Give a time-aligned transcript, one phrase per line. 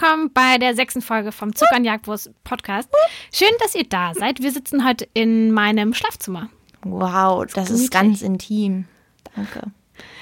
[0.00, 2.88] willkommen bei der sechsten Folge vom Zucker und Jagdwurst Podcast.
[3.32, 4.40] Schön, dass ihr da seid.
[4.40, 6.50] Wir sitzen heute in meinem Schlafzimmer.
[6.84, 8.84] Wow, das ist ganz intim.
[9.34, 9.72] Danke.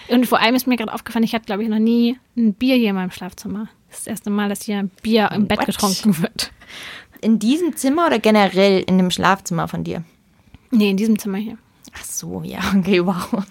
[0.08, 2.76] Und vor allem ist mir gerade aufgefallen, ich hatte, glaube ich, noch nie ein Bier
[2.76, 3.68] hier in meinem Schlafzimmer.
[3.88, 5.66] Das ist das erste Mal, dass hier Bier im Bett What?
[5.66, 6.52] getrunken wird.
[7.20, 10.04] In diesem Zimmer oder generell in dem Schlafzimmer von dir?
[10.70, 11.58] Nee, in diesem Zimmer hier.
[11.94, 13.28] Ach so, ja, okay, wow.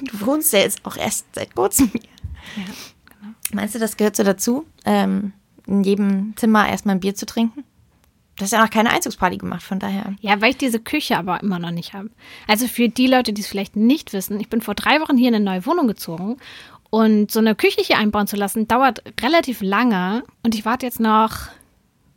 [0.00, 2.02] Du wohnst ja jetzt auch erst seit kurzem hier.
[2.56, 2.72] Ja.
[3.52, 5.32] Meinst du, das gehört so dazu, ähm,
[5.66, 7.64] in jedem Zimmer erstmal ein Bier zu trinken?
[8.36, 10.16] Du hast ja noch keine Einzugsparty gemacht, von daher.
[10.20, 12.10] Ja, weil ich diese Küche aber immer noch nicht habe.
[12.48, 15.28] Also für die Leute, die es vielleicht nicht wissen, ich bin vor drei Wochen hier
[15.28, 16.38] in eine neue Wohnung gezogen
[16.90, 20.98] und so eine Küche hier einbauen zu lassen, dauert relativ lange und ich warte jetzt
[20.98, 21.48] noch,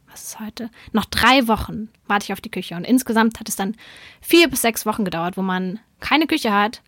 [0.10, 0.72] was ist heute?
[0.92, 3.76] Noch drei Wochen warte ich auf die Küche und insgesamt hat es dann
[4.20, 6.82] vier bis sechs Wochen gedauert, wo man keine Küche hat,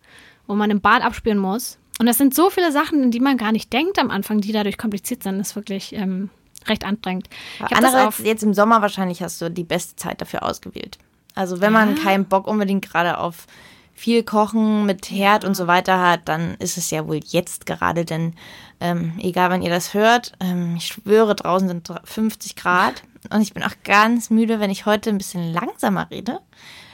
[0.48, 1.78] wo man im Bad abspüren muss.
[2.00, 4.52] Und das sind so viele Sachen, in die man gar nicht denkt am Anfang, die
[4.52, 5.38] dadurch kompliziert sind.
[5.38, 6.30] Das ist wirklich ähm,
[6.66, 7.28] recht anstrengend.
[7.60, 10.96] Andererseits, jetzt im Sommer wahrscheinlich hast du die beste Zeit dafür ausgewählt.
[11.34, 12.02] Also wenn man Ja.
[12.02, 13.46] keinen Bock unbedingt gerade auf
[13.94, 18.06] viel Kochen mit Herd und so weiter hat, dann ist es ja wohl jetzt gerade,
[18.06, 18.32] denn
[18.80, 23.42] ähm, egal wann ihr das hört, ähm, ich schwöre, draußen sind dr- 50 Grad und
[23.42, 26.40] ich bin auch ganz müde, wenn ich heute ein bisschen langsamer rede.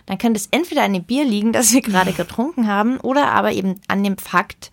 [0.06, 3.52] Dann könnte es entweder an dem Bier liegen, das wir gerade getrunken haben, oder aber
[3.52, 4.72] eben an dem Fakt,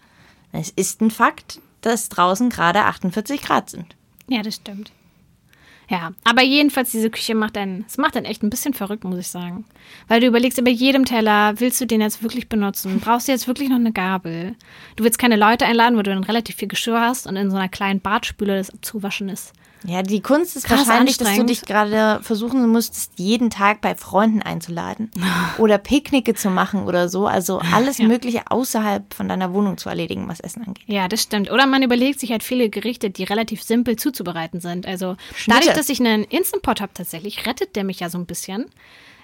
[0.54, 3.96] es ist ein Fakt, dass draußen gerade 48 Grad sind.
[4.28, 4.92] Ja, das stimmt.
[5.90, 9.20] Ja, aber jedenfalls, diese Küche macht einen, es macht einen echt ein bisschen verrückt, muss
[9.20, 9.66] ich sagen.
[10.08, 13.02] Weil du überlegst, bei jedem Teller, willst du den jetzt wirklich benutzen?
[13.02, 14.56] Brauchst du jetzt wirklich noch eine Gabel?
[14.96, 17.58] Du willst keine Leute einladen, wo du dann relativ viel Geschirr hast und in so
[17.58, 19.54] einer kleinen Badspüle das abzuwaschen ist.
[19.86, 23.96] Ja, die Kunst ist Krass wahrscheinlich, dass du dich gerade versuchen musstest, jeden Tag bei
[23.96, 25.12] Freunden einzuladen
[25.58, 27.28] oder Picknicke zu machen oder so.
[27.28, 28.08] Also alles Ja.
[28.08, 30.84] Mögliche außerhalb von deiner Wohnung zu erledigen, was Essen angeht.
[30.88, 31.52] Ja, das stimmt.
[31.52, 34.88] Oder man überlegt sich halt viele Gerichte, die relativ simpel zuzubereiten sind.
[34.88, 35.60] Also Schnitte.
[35.60, 38.66] dadurch, dass ich einen Instant Pot habe tatsächlich, rettet der mich ja so ein bisschen.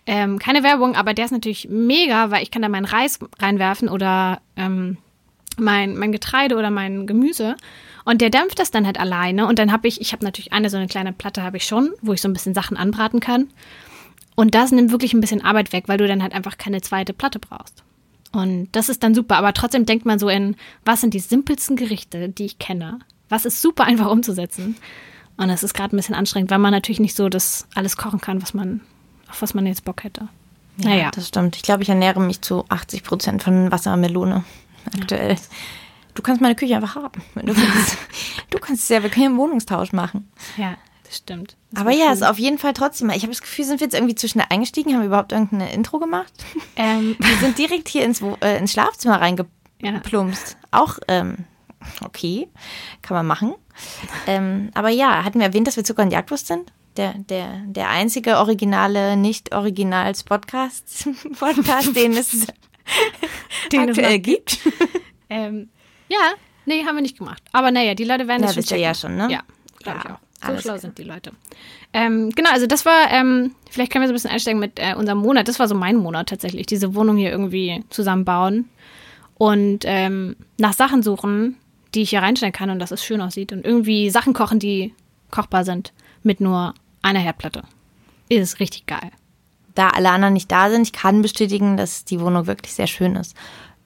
[0.05, 3.89] Ähm, keine Werbung, aber der ist natürlich mega, weil ich kann da meinen Reis reinwerfen
[3.89, 4.97] oder ähm,
[5.57, 7.55] mein, mein Getreide oder mein Gemüse.
[8.09, 9.45] Und der dämpft das dann halt alleine.
[9.45, 11.91] Und dann habe ich, ich habe natürlich eine so eine kleine Platte habe ich schon,
[12.01, 13.49] wo ich so ein bisschen Sachen anbraten kann.
[14.33, 17.13] Und das nimmt wirklich ein bisschen Arbeit weg, weil du dann halt einfach keine zweite
[17.13, 17.83] Platte brauchst.
[18.31, 19.37] Und das ist dann super.
[19.37, 20.55] Aber trotzdem denkt man so in,
[20.85, 22.97] was sind die simpelsten Gerichte, die ich kenne?
[23.29, 24.75] Was ist super einfach umzusetzen?
[25.37, 28.21] Und das ist gerade ein bisschen anstrengend, weil man natürlich nicht so das alles kochen
[28.21, 28.81] kann, was man,
[29.29, 30.29] auf was man jetzt Bock hätte.
[30.77, 31.11] naja.
[31.13, 31.57] Das stimmt.
[31.57, 34.45] Ich glaube, ich ernähre mich zu 80 Prozent von Wassermelone
[34.99, 35.37] aktuell.
[36.19, 37.97] Du kannst meine Küche einfach haben, wenn du willst.
[38.49, 40.29] Du kannst es ja, wir können ja einen Wohnungstausch machen.
[40.57, 40.75] Ja,
[41.05, 41.55] das stimmt.
[41.71, 42.13] Das Aber ja, cool.
[42.13, 43.09] ist auf jeden Fall trotzdem.
[43.11, 44.91] Ich habe das Gefühl, sind wir jetzt irgendwie zu schnell eingestiegen?
[44.91, 46.33] Haben wir überhaupt irgendein Intro gemacht?
[46.75, 50.57] ähm, Wir sind direkt hier ins, äh, ins Schlafzimmer reingeplumpst.
[50.71, 51.45] Auch ähm,
[52.03, 52.49] okay,
[53.01, 53.55] kann man machen.
[54.27, 56.73] Ähm, aber ja, hatten wir erwähnt, dass wir Zucker und Jagdwurst sind?
[56.97, 61.07] Der, der, der einzige originale, nicht originals Podcast,
[61.39, 62.45] Podcast den es
[63.71, 64.59] Den es aktuell noch gibt.
[65.29, 65.69] ähm,
[66.09, 66.33] ja,
[66.65, 67.41] nee, haben wir nicht gemacht.
[67.51, 68.83] Aber naja, die Leute werden Ja, das schon checken.
[68.83, 69.27] ja schon, ne?
[69.31, 69.41] Ja,
[69.79, 70.19] glaube ich Ja, auch.
[70.41, 70.79] So alles schlau klar.
[70.79, 71.31] sind die Leute.
[71.91, 74.93] Ähm, genau, also das war, ähm, vielleicht können wir so ein bisschen einsteigen mit äh,
[74.95, 75.47] unserem Monat.
[75.49, 78.69] Das war so mein Monat tatsächlich, diese Wohnung hier irgendwie zusammenbauen
[79.37, 81.57] und ähm, nach Sachen suchen,
[81.93, 84.93] die ich hier reinstellen kann und dass es schön aussieht und irgendwie Sachen kochen, die
[85.31, 85.91] kochbar sind
[86.23, 87.63] mit nur einer Herdplatte.
[88.29, 89.11] Ist richtig geil.
[89.75, 93.15] da alle anderen nicht da sind, ich kann bestätigen, dass die Wohnung wirklich sehr schön
[93.17, 93.35] ist.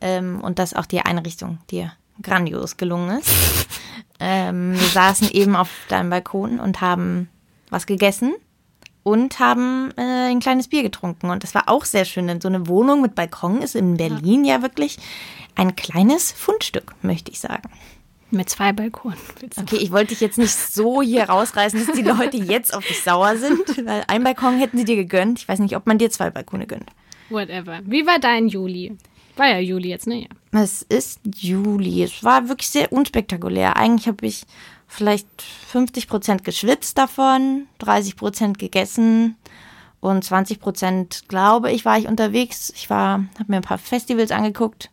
[0.01, 3.29] Ähm, und dass auch die Einrichtung dir grandios gelungen ist.
[4.19, 7.29] ähm, wir saßen eben auf deinem Balkon und haben
[7.69, 8.33] was gegessen
[9.03, 11.29] und haben äh, ein kleines Bier getrunken.
[11.29, 14.45] Und das war auch sehr schön, denn so eine Wohnung mit Balkon ist in Berlin
[14.45, 14.97] ja, wirklich
[15.55, 17.69] ein kleines Fundstück, möchte ich sagen.
[18.31, 19.19] Mit zwei Balkonen.
[19.59, 23.03] Okay, ich wollte dich jetzt nicht so hier rausreißen, dass die Leute jetzt auf dich
[23.03, 25.39] sauer sind, weil ein Balkon hätten sie dir gegönnt.
[25.39, 26.89] Ich weiß nicht, ob man dir zwei Balkone gönnt.
[27.29, 27.81] Whatever.
[27.85, 28.97] Wie war dein Juli?
[29.35, 30.21] War ja Juli jetzt, ne?
[30.21, 30.61] Ja.
[30.61, 32.03] Es ist Juli.
[32.03, 33.75] Es war wirklich sehr unspektakulär.
[33.77, 34.43] Eigentlich habe ich
[34.87, 39.35] vielleicht 50 Prozent geschwitzt davon, 30 Prozent gegessen
[39.99, 42.71] und 20 Prozent, glaube ich, war ich unterwegs.
[42.75, 44.91] Ich war, habe mir ein paar Festivals angeguckt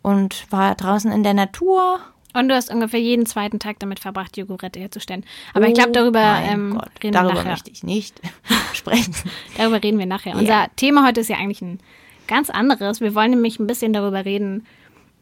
[0.00, 2.00] und war draußen in der Natur.
[2.34, 5.24] Und du hast ungefähr jeden zweiten Tag damit verbracht, Jogurette herzustellen.
[5.54, 7.50] Aber ich glaube, darüber, Oh ähm, Gott, reden darüber wir nachher.
[7.50, 8.20] möchte ich nicht
[8.74, 9.14] sprechen.
[9.56, 10.36] Darüber reden wir nachher.
[10.36, 11.80] Unser Thema heute ist ja eigentlich ein
[12.28, 13.00] ganz anderes.
[13.00, 14.64] Wir wollen nämlich ein bisschen darüber reden,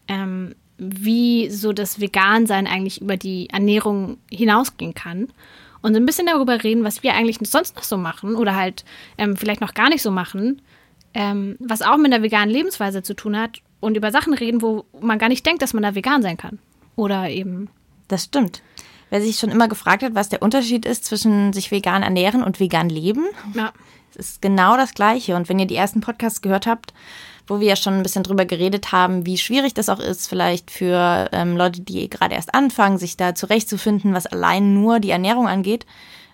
[0.08, 5.28] ähm, wie so das Vegan-Sein eigentlich über die Ernährung hinausgehen kann.
[5.82, 8.84] Und ein bisschen darüber reden, was wir eigentlich sonst noch so machen oder halt
[9.18, 10.60] ähm, vielleicht noch gar nicht so machen,
[11.14, 14.84] ähm, was auch mit einer veganen Lebensweise zu tun hat und über Sachen reden, wo
[15.00, 16.58] man gar nicht denkt, dass man da vegan sein kann.
[16.96, 17.68] Oder eben,
[18.08, 18.62] Das stimmt.
[19.10, 22.58] wer sich schon immer gefragt hat, was der Unterschied ist zwischen sich vegan ernähren und
[22.58, 23.24] vegan leben,
[23.54, 23.72] Ja.
[24.16, 25.36] Ist genau das Gleiche.
[25.36, 26.92] Und wenn ihr die ersten Podcasts gehört habt,
[27.46, 30.70] wo wir ja schon ein bisschen drüber geredet haben, wie schwierig das auch ist, vielleicht
[30.70, 35.46] für ähm, Leute, die gerade erst anfangen, sich da zurechtzufinden, was allein nur die Ernährung
[35.46, 35.86] angeht,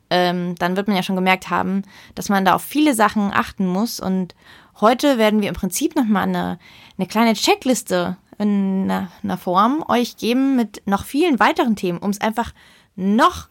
[0.09, 1.83] ähm, dann wird man ja schon gemerkt haben,
[2.15, 4.01] dass man da auf viele Sachen achten muss.
[4.01, 4.35] Und
[4.81, 6.59] heute werden wir im Prinzip nochmal eine,
[6.99, 12.11] eine kleine Checkliste in einer, einer Form euch geben mit noch vielen weiteren Themen, um
[12.11, 12.53] es einfach
[12.97, 13.49] noch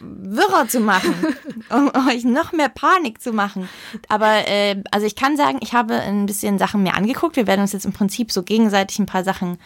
[0.00, 1.14] wirrer zu machen,
[1.70, 3.68] um euch noch mehr Panik zu machen.
[4.08, 7.36] Aber äh, also ich kann sagen, ich habe ein bisschen Sachen mir angeguckt.
[7.36, 9.58] Wir werden uns jetzt im Prinzip so gegenseitig ein paar Sachen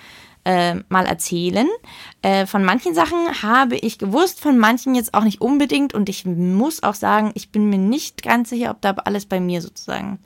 [0.44, 1.69] äh, mal erzählen.
[2.22, 5.94] Äh, von manchen Sachen habe ich gewusst, von manchen jetzt auch nicht unbedingt.
[5.94, 9.40] Und ich muss auch sagen, ich bin mir nicht ganz sicher, ob da alles bei
[9.40, 10.19] mir sozusagen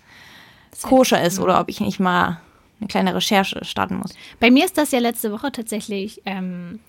[0.82, 2.40] koscher ist oder ob ich nicht mal
[2.80, 4.12] eine kleine Recherche starten muss.
[4.40, 6.80] Bei mir ist das ja letzte Woche tatsächlich, ähm,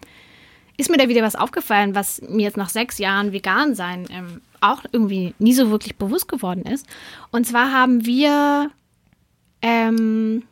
[0.77, 4.41] ist mir da wieder was aufgefallen, was mir jetzt nach sechs Jahren vegan sein ähm,
[4.61, 6.85] auch irgendwie nie so wirklich bewusst geworden ist.
[7.31, 8.71] Und zwar haben wir
[9.61, 10.43] ähm,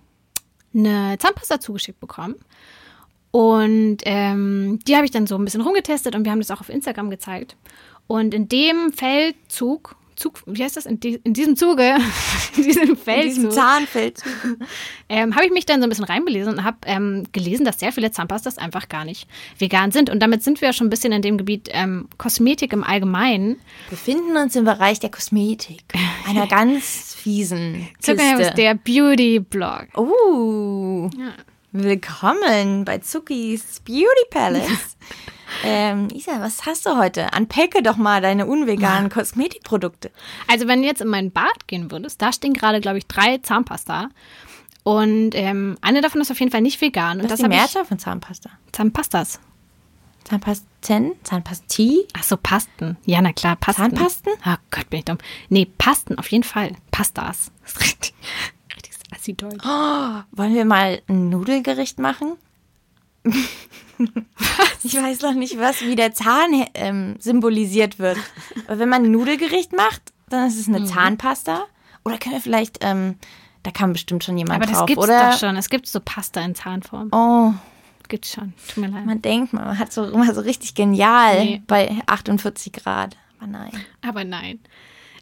[0.73, 2.35] eine Zahnpasta zugeschickt bekommen.
[3.31, 6.61] Und ähm, die habe ich dann so ein bisschen rumgetestet und wir haben das auch
[6.61, 7.55] auf Instagram gezeigt.
[8.07, 10.85] Und in dem Feldzug, Zug, wie heißt das?
[10.85, 11.95] In, die, in diesem Zuge,
[12.57, 14.31] in diesem In Feldzug, diesem Zahnfeldzug.
[15.09, 17.91] ähm, habe ich mich dann so ein bisschen reinbelesen und habe ähm, gelesen, dass sehr
[17.91, 19.27] viele Zahnpastas einfach gar nicht
[19.59, 20.09] vegan sind.
[20.09, 23.57] Und damit sind wir ja schon ein bisschen in dem Gebiet ähm, Kosmetik im Allgemeinen.
[23.89, 25.83] befinden uns im Bereich der Kosmetik.
[26.27, 28.53] Einer ganz fiesen Kiste.
[28.55, 29.87] der Beauty-Blog.
[29.97, 31.33] Uh, Ja.
[31.71, 34.95] willkommen bei Zuckis Beauty Palace.
[35.63, 37.29] Ähm, Isa, was hast du heute?
[37.37, 40.11] Unpacke doch mal deine unveganen Kosmetikprodukte.
[40.47, 43.37] Also wenn du jetzt in mein Bad gehen würdest, da stehen gerade, glaube ich, drei
[43.39, 44.09] Zahnpasta.
[44.83, 47.19] Und ähm, eine davon ist auf jeden Fall nicht vegan.
[47.19, 48.51] Und Das ist die Mehrzahl von Zahnpasta.
[48.71, 49.39] Zahnpastas.
[50.25, 51.13] Zahnpasten?
[51.23, 52.07] Zahnpasti?
[52.13, 52.97] Ach so, Pasten.
[53.05, 53.83] Ja, na klar, Pasten.
[53.83, 54.33] Zahnpasten?
[54.45, 55.17] Oh Gott, bin ich dumm.
[55.49, 56.71] Nee, Pasten, auf jeden Fall.
[56.91, 57.51] Pastas.
[57.63, 58.13] Das ist richtig,
[58.75, 59.63] richtig assi deutsch.
[59.63, 62.33] Oh, wollen wir mal ein Nudelgericht machen?
[64.83, 68.17] Ich weiß noch nicht, was wie der Zahn ähm, symbolisiert wird.
[68.67, 70.75] Aber wenn man ein Nudelgericht macht, dann ist es Mhm.
[70.75, 71.65] eine Zahnpasta.
[72.03, 73.15] Oder können wir vielleicht, ähm,
[73.63, 75.31] da kam bestimmt schon jemand Aber das drauf, gibt's oder?
[75.31, 75.55] doch schon.
[75.55, 77.09] Es gibt so Pasta in Zahnform.
[77.11, 77.53] Oh,
[78.07, 78.53] Gibt's schon.
[78.67, 79.05] Tut mir leid.
[79.07, 81.61] man denkt, man hat so immer so richtig genial Nee.
[81.65, 83.17] bei 48 Grad.
[83.39, 83.71] Aber nein.
[84.07, 84.59] Aber nein.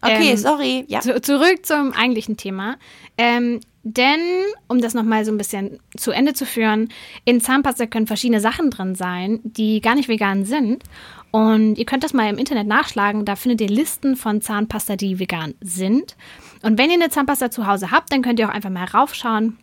[0.01, 0.83] Okay, Ähm, sorry.
[0.89, 0.99] Ja.
[0.99, 2.75] Zu, zurück zum eigentlichen Thema.
[3.17, 4.21] Ähm, denn,
[4.67, 6.89] um das nochmal so ein bisschen zu Ende zu führen,
[7.25, 10.83] in Zahnpasta können verschiedene Sachen drin sein, die gar nicht vegan sind.
[11.31, 13.25] Und ihr könnt das mal im Internet nachschlagen.
[13.25, 16.15] Da findet ihr Listen von Zahnpasta, die vegan sind.
[16.61, 19.57] Und wenn ihr eine Zahnpasta zu Hause habt, dann könnt ihr auch einfach mal raufschauen.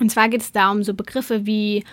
[0.00, 1.84] Und zwar geht es da um so Begriffe wie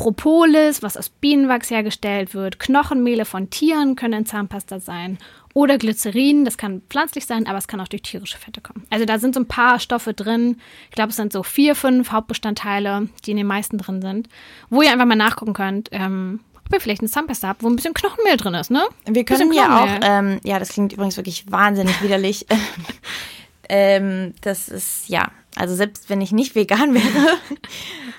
[0.00, 5.18] Propolis, was aus Bienenwachs hergestellt wird, Knochenmehle von Tieren können in Zahnpasta sein
[5.52, 8.86] oder Glycerin, das kann pflanzlich sein, aber es kann auch durch tierische Fette kommen.
[8.88, 10.56] Also da sind so ein paar Stoffe drin.
[10.88, 14.30] Ich glaube, es sind so vier, fünf Hauptbestandteile, die in den meisten drin sind,
[14.70, 17.76] wo ihr einfach mal nachgucken könnt, ähm, ob ihr vielleicht eine Zahnpasta habt, wo ein
[17.76, 18.84] bisschen Knochenmehl drin ist, ne?
[19.04, 22.46] Wir können ja auch, ähm, ja, das klingt übrigens wirklich wahnsinnig widerlich.
[23.70, 27.38] ähm, das ist, ja, also selbst wenn ich nicht vegan wäre,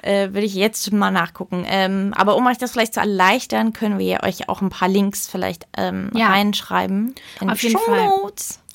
[0.01, 1.65] äh, würde ich jetzt schon mal nachgucken.
[1.67, 5.27] Ähm, aber um euch das vielleicht zu erleichtern, können wir euch auch ein paar Links
[5.29, 6.27] vielleicht ähm, Ja.
[6.29, 7.13] reinschreiben.
[7.41, 8.09] In Auf jeden Fall.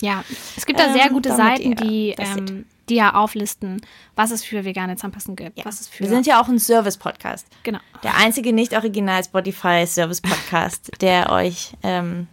[0.00, 0.22] Ja,
[0.56, 3.80] es gibt da sehr Ähm, gute damit Seiten, ihr die, ähm, die ja auflisten,
[4.14, 5.64] was es für vegane Zahnpasten gibt.
[5.64, 7.46] Was es für, Wir sind ja auch ein Service-Podcast.
[7.62, 7.78] genau.
[8.02, 12.26] Der einzige nicht original Spotify-Service-Podcast, der euch ähm,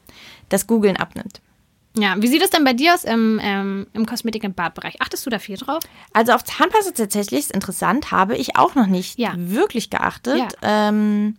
[0.50, 1.42] das Googlen abnimmt.
[1.96, 5.00] Ja, wie sieht es denn bei dir aus im, ähm, im Kosmetik- und Badbereich?
[5.02, 5.84] Achtest du da viel drauf?
[6.12, 9.34] Also auf Zahnpasta tatsächlich ist interessant, habe ich auch noch nicht Ja.
[9.36, 10.42] wirklich geachtet.
[10.64, 11.36] Ähm,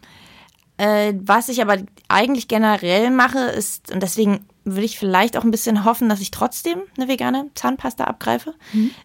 [0.77, 5.51] äh, was ich aber eigentlich generell mache, ist, und deswegen würde ich vielleicht auch ein
[5.51, 8.55] bisschen hoffen, dass ich trotzdem eine vegane Zahnpasta abgreife,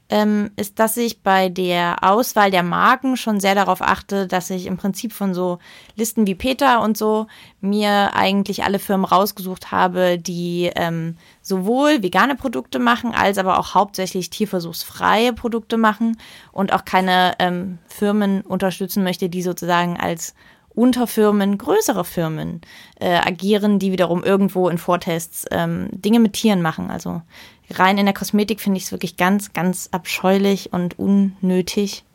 [0.09, 4.65] ähm, ist, dass ich bei der Auswahl der Marken schon sehr darauf achte, dass ich
[4.65, 5.59] im Prinzip von so
[5.95, 7.27] Listen wie Peter und so
[7.59, 13.73] mir eigentlich alle Firmen rausgesucht habe, die ähm, sowohl vegane Produkte machen, als aber auch
[13.73, 16.17] hauptsächlich tierversuchsfreie Produkte machen
[16.53, 20.33] und auch keine ähm, Firmen unterstützen möchte, die sozusagen als
[20.79, 22.61] Unterfirmen, größere Firmen
[22.99, 26.89] äh, agieren, die wiederum irgendwo in Vortests ähm, Dinge mit Tieren machen.
[26.89, 27.21] Also
[27.69, 32.05] rein in der Kosmetik finde ich es wirklich ganz, ganz abscheulich und unnötig.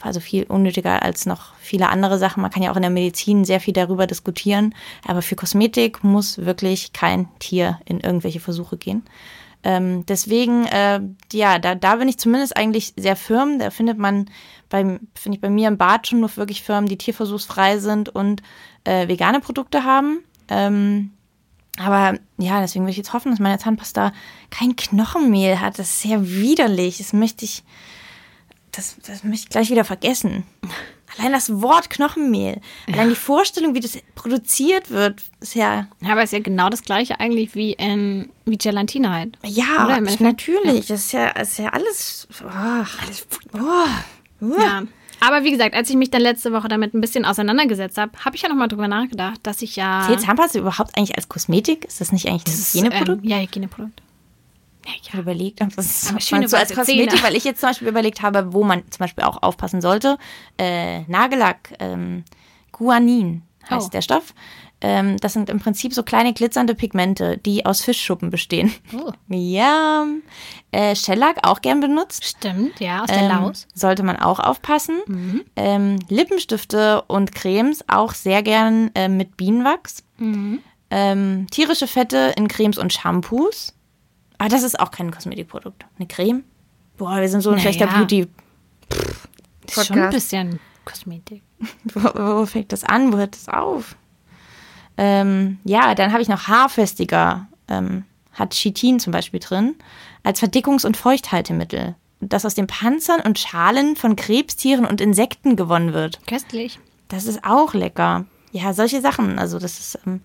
[0.00, 2.42] Also viel unnötiger als noch viele andere Sachen.
[2.42, 4.74] Man kann ja auch in der Medizin sehr viel darüber diskutieren.
[5.06, 9.02] Aber für Kosmetik muss wirklich kein Tier in irgendwelche Versuche gehen.
[9.64, 11.00] Ähm, deswegen, äh,
[11.32, 13.58] ja, da, da bin ich zumindest eigentlich sehr firm.
[13.58, 14.28] Da findet man
[14.68, 18.42] beim, finde ich bei mir im Bad schon nur wirklich Firmen, die tierversuchsfrei sind und
[18.84, 20.24] äh, vegane Produkte haben.
[20.48, 21.12] Ähm,
[21.78, 24.12] aber ja, deswegen würde ich jetzt hoffen, dass meine Zahnpasta
[24.50, 25.78] kein Knochenmehl hat.
[25.78, 26.98] Das ist sehr widerlich.
[26.98, 27.62] Das möchte ich,
[28.72, 30.44] das, das möchte ich gleich wieder vergessen.
[31.18, 32.60] Allein das Wort Knochenmehl,
[32.92, 35.88] allein die Vorstellung, wie das produziert wird, ist ja.
[36.00, 39.38] Ja, aber ist ja genau das gleiche eigentlich wie in wie Gelatine halt.
[39.44, 40.86] Ja, Oder natürlich.
[40.86, 42.28] Das ist ja, ist ja alles.
[42.42, 44.82] Oh, alles oh, Ja.
[45.24, 48.34] Aber wie gesagt, als ich mich dann letzte Woche damit ein bisschen auseinandergesetzt habe, habe
[48.34, 50.04] ich ja nochmal drüber nachgedacht, dass ich ja.
[50.08, 51.84] Zählt Zahnpasta überhaupt eigentlich als Kosmetik?
[51.84, 53.24] Ist das nicht eigentlich ein Hygieneprodukt?
[53.24, 54.02] Ähm, ja, Hygieneprodukt.
[55.02, 57.60] Ich habe überlegt, ob das Aber ob schöne man so als Kosmetik, weil ich jetzt
[57.60, 60.18] zum Beispiel überlegt habe, wo man zum Beispiel auch aufpassen sollte.
[60.58, 62.24] Äh, Nagellack, ähm,
[62.72, 63.90] Guanin heißt Oh.
[63.90, 64.34] der Stoff.
[64.84, 68.72] Ähm, das sind im Prinzip so kleine glitzernde Pigmente, die aus Fischschuppen bestehen.
[68.96, 69.12] Oh.
[69.28, 70.04] Ja,
[70.72, 72.24] äh, Shellac auch gern benutzt.
[72.24, 73.68] Stimmt, ja, aus der Ähm, Laus.
[73.74, 74.98] Sollte man auch aufpassen.
[75.54, 80.02] Ähm, Lippenstifte und Cremes auch sehr gern äh, mit Bienenwachs.
[80.90, 83.74] Ähm, tierische Fette in Cremes und Shampoos.
[84.42, 85.86] Aber das ist auch kein Kosmetikprodukt.
[86.00, 86.42] Eine Creme?
[86.96, 87.72] Boah, wir sind so ein Naja.
[87.72, 88.26] schlechter Beauty.
[89.68, 91.42] Ist schon ein bisschen Kosmetik.
[91.94, 92.00] Wo,
[92.40, 93.12] wo fängt das an?
[93.12, 93.94] Wo hört das auf?
[94.96, 97.46] Ähm, ja, dann habe ich noch Haarfestiger.
[97.68, 99.76] Ähm, hat Chitin zum Beispiel drin.
[100.24, 101.94] Als Verdickungs- und Feuchthaltemittel.
[102.18, 106.18] Das aus den Panzern und Schalen von Krebstieren und Insekten gewonnen wird.
[106.26, 106.80] Köstlich.
[107.06, 108.24] Das ist auch lecker.
[108.52, 109.38] Ja, solche Sachen.
[109.38, 110.20] Also das ist, ähm,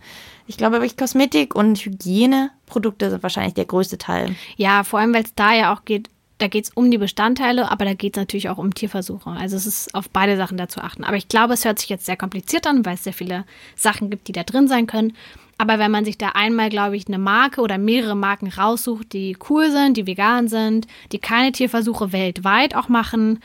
[0.45, 4.35] ich glaube wirklich Kosmetik und Hygieneprodukte sind wahrscheinlich der größte Teil.
[4.57, 7.71] Ja, vor allem, weil es da ja auch geht, da geht es um die Bestandteile,
[7.71, 9.29] aber da geht es natürlich auch um Tierversuche.
[9.31, 11.03] Also es ist auf beide Sachen da zu achten.
[11.03, 14.09] Aber ich glaube, es hört sich jetzt sehr kompliziert an, weil es sehr viele Sachen
[14.09, 15.13] gibt, die da drin sein können.
[15.57, 19.35] Aber wenn man sich da einmal, glaube ich, eine Marke oder mehrere Marken raussucht, die
[19.49, 23.39] cool sind, die vegan sind, die keine Tierversuche weltweit auch machen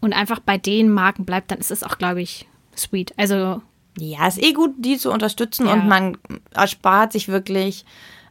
[0.00, 3.12] und einfach bei den Marken bleibt, dann ist es auch, glaube ich, sweet.
[3.16, 3.62] Also
[3.98, 5.74] Ja, ist eh gut, die zu unterstützen Ja.
[5.74, 6.16] und man
[6.52, 7.84] erspart sich wirklich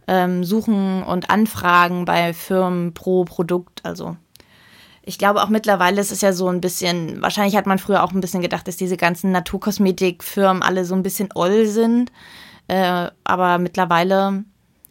[0.07, 3.81] ähm, Suchen und Anfragen bei Firmen pro Produkt.
[3.85, 4.17] Also
[5.03, 8.11] ich glaube auch mittlerweile ist es ja so ein bisschen, wahrscheinlich hat man früher auch
[8.11, 12.11] ein bisschen gedacht, dass diese ganzen Naturkosmetikfirmen alle so ein bisschen oll sind.
[12.67, 14.43] Äh, aber mittlerweile,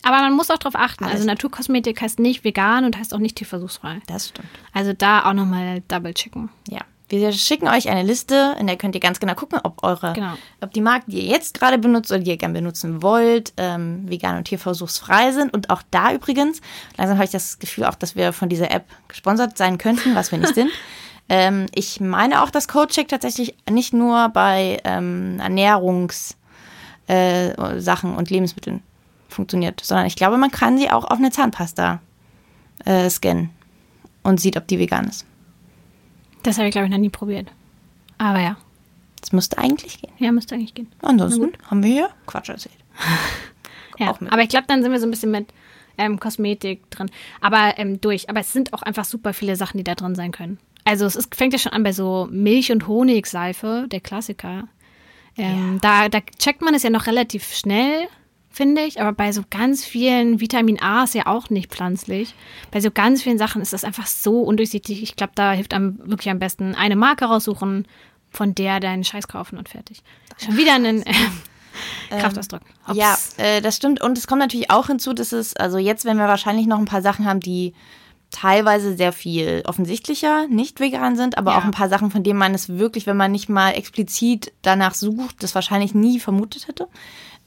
[0.02, 1.04] Aber man muss auch darauf achten.
[1.04, 3.98] Also Naturkosmetik heißt nicht vegan und heißt auch nicht tierversuchsfrei.
[4.06, 4.48] das stimmt.
[4.72, 6.50] Also da auch nochmal double checken.
[6.68, 6.80] Ja.
[7.10, 10.34] Wir schicken euch eine Liste, in der könnt ihr ganz genau gucken, ob eure, Genau.
[10.60, 14.08] ob die Marken, die ihr jetzt gerade benutzt oder die ihr gerne benutzen wollt, ähm,
[14.08, 15.52] vegan und tierversuchsfrei sind.
[15.52, 16.60] Und auch da übrigens,
[16.96, 20.30] langsam habe ich das Gefühl auch, dass wir von dieser App gesponsert sein könnten, was
[20.30, 20.70] wir nicht sind.
[21.32, 26.34] Ähm, ich meine auch, dass CodeCheck tatsächlich nicht nur bei ähm, Ernährungssachen
[27.06, 28.82] äh, und Lebensmitteln
[29.28, 32.00] funktioniert, sondern ich glaube, man kann sie auch auf eine Zahnpasta
[32.84, 33.50] äh, scannen
[34.24, 35.24] und sieht, ob die vegan ist.
[36.42, 37.48] Das habe ich, glaube ich, noch nie probiert.
[38.18, 38.56] Aber ja,
[39.20, 40.12] Das müsste eigentlich gehen.
[40.18, 40.88] ja, müsste eigentlich gehen.
[41.02, 42.74] Ansonsten haben wir hier Quatsch erzählt.
[43.98, 44.14] Ja.
[44.30, 45.48] Aber ich glaube, dann sind wir so ein bisschen mit
[45.98, 47.10] ähm, Kosmetik drin.
[47.42, 48.30] Aber ähm, durch.
[48.30, 50.58] Aber es sind auch einfach super viele Sachen, die da drin sein können.
[50.84, 54.68] Also es ist, fängt ja schon an bei so Milch- und Honigseife, der Klassiker.
[55.36, 58.08] Ähm, da, da checkt man es ja noch relativ schnell,
[58.50, 59.00] finde ich.
[59.00, 62.34] Aber bei so ganz vielen Vitamin A ist ja auch nicht pflanzlich.
[62.70, 65.02] Bei so ganz vielen Sachen ist das einfach so undurchsichtig.
[65.02, 67.86] Ich glaube, da hilft einem wirklich am besten eine Marke raussuchen,
[68.30, 70.02] von der deinen Scheiß kaufen und fertig.
[70.38, 71.12] Schon wieder ein äh,
[72.10, 72.62] Kraftausdruck.
[72.86, 72.96] Hops.
[72.98, 74.00] Ja, äh, das stimmt.
[74.00, 76.84] Und es kommt natürlich auch hinzu, dass es, also jetzt, wenn wir wahrscheinlich noch ein
[76.84, 77.72] paar Sachen haben, die
[78.30, 81.58] teilweise sehr viel offensichtlicher nicht vegan sind, aber Ja.
[81.58, 84.94] auch ein paar Sachen, von denen man es wirklich, wenn man nicht mal explizit danach
[84.94, 86.86] sucht, das wahrscheinlich nie vermutet hätte.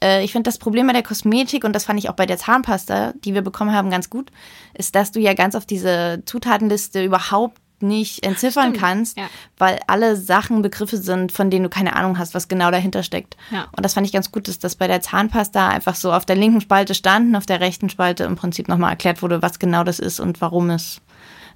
[0.04, 2.36] Äh, ich finde das Problem bei der Kosmetik, und das fand ich auch bei der
[2.36, 4.30] Zahnpasta, die wir bekommen haben, ganz gut,
[4.74, 9.28] ist, dass du ja ganz auf diese Zutatenliste überhaupt nicht entziffern Stimmt, kannst, ja.
[9.58, 13.36] weil alle Sachen Begriffe sind, von denen du keine Ahnung hast, was genau dahinter steckt.
[13.50, 13.66] Ja.
[13.76, 16.36] Und das fand ich ganz gut, dass das bei der Zahnpasta einfach so auf der
[16.36, 19.84] linken Spalte stand und auf der rechten Spalte im Prinzip nochmal erklärt wurde, was genau
[19.84, 21.00] das ist und warum es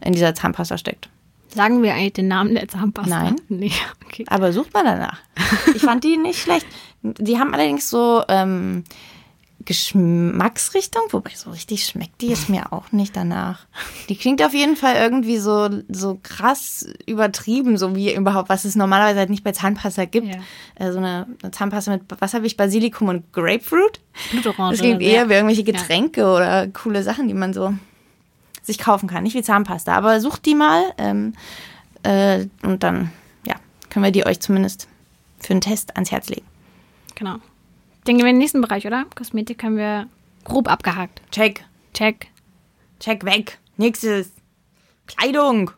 [0.01, 1.09] in dieser Zahnpasta steckt.
[1.55, 3.23] Sagen wir eigentlich den Namen der Zahnpasta?
[3.23, 3.37] Nein.
[3.49, 3.73] Nee,
[4.05, 4.25] okay.
[4.29, 5.19] Aber sucht mal danach.
[5.75, 6.67] Ich fand die nicht schlecht.
[7.03, 8.85] Die haben allerdings so ähm,
[9.69, 13.67] Geschmacksrichtung, wobei so richtig schmeckt die es mir auch nicht danach.
[14.09, 18.77] Die klingt auf jeden Fall irgendwie so, so krass übertrieben, so wie überhaupt, was es
[18.77, 20.29] normalerweise halt nicht bei Zahnpasta gibt.
[20.29, 20.41] Ja.
[20.77, 24.01] Äh, so eine, eine Zahnpasta mit, was habe ich, Basilikum und Grapefruit?
[24.31, 24.71] Blutorange.
[24.71, 25.09] Das klingt ja.
[25.09, 27.75] eher wie irgendwelche Getränke oder coole Sachen, die man so
[28.69, 29.25] sich kaufen kann.
[29.25, 31.35] Nicht wie Zahnpasta, aber sucht die mal ähm,
[32.05, 33.11] äh, und dann,
[33.45, 33.57] ja,
[33.91, 34.89] können wir die euch zumindest
[35.41, 36.47] für einen Test ans Herz legen.
[37.17, 37.39] Genau.
[38.05, 39.07] Dann gehen wir in den nächsten Bereich, oder?
[39.15, 40.07] Kosmetik haben wir
[40.45, 41.21] grob abgehakt.
[41.31, 42.29] Check, Check.
[43.01, 43.59] check weg.
[43.77, 44.31] Nächstes.
[45.07, 45.71] Kleidung.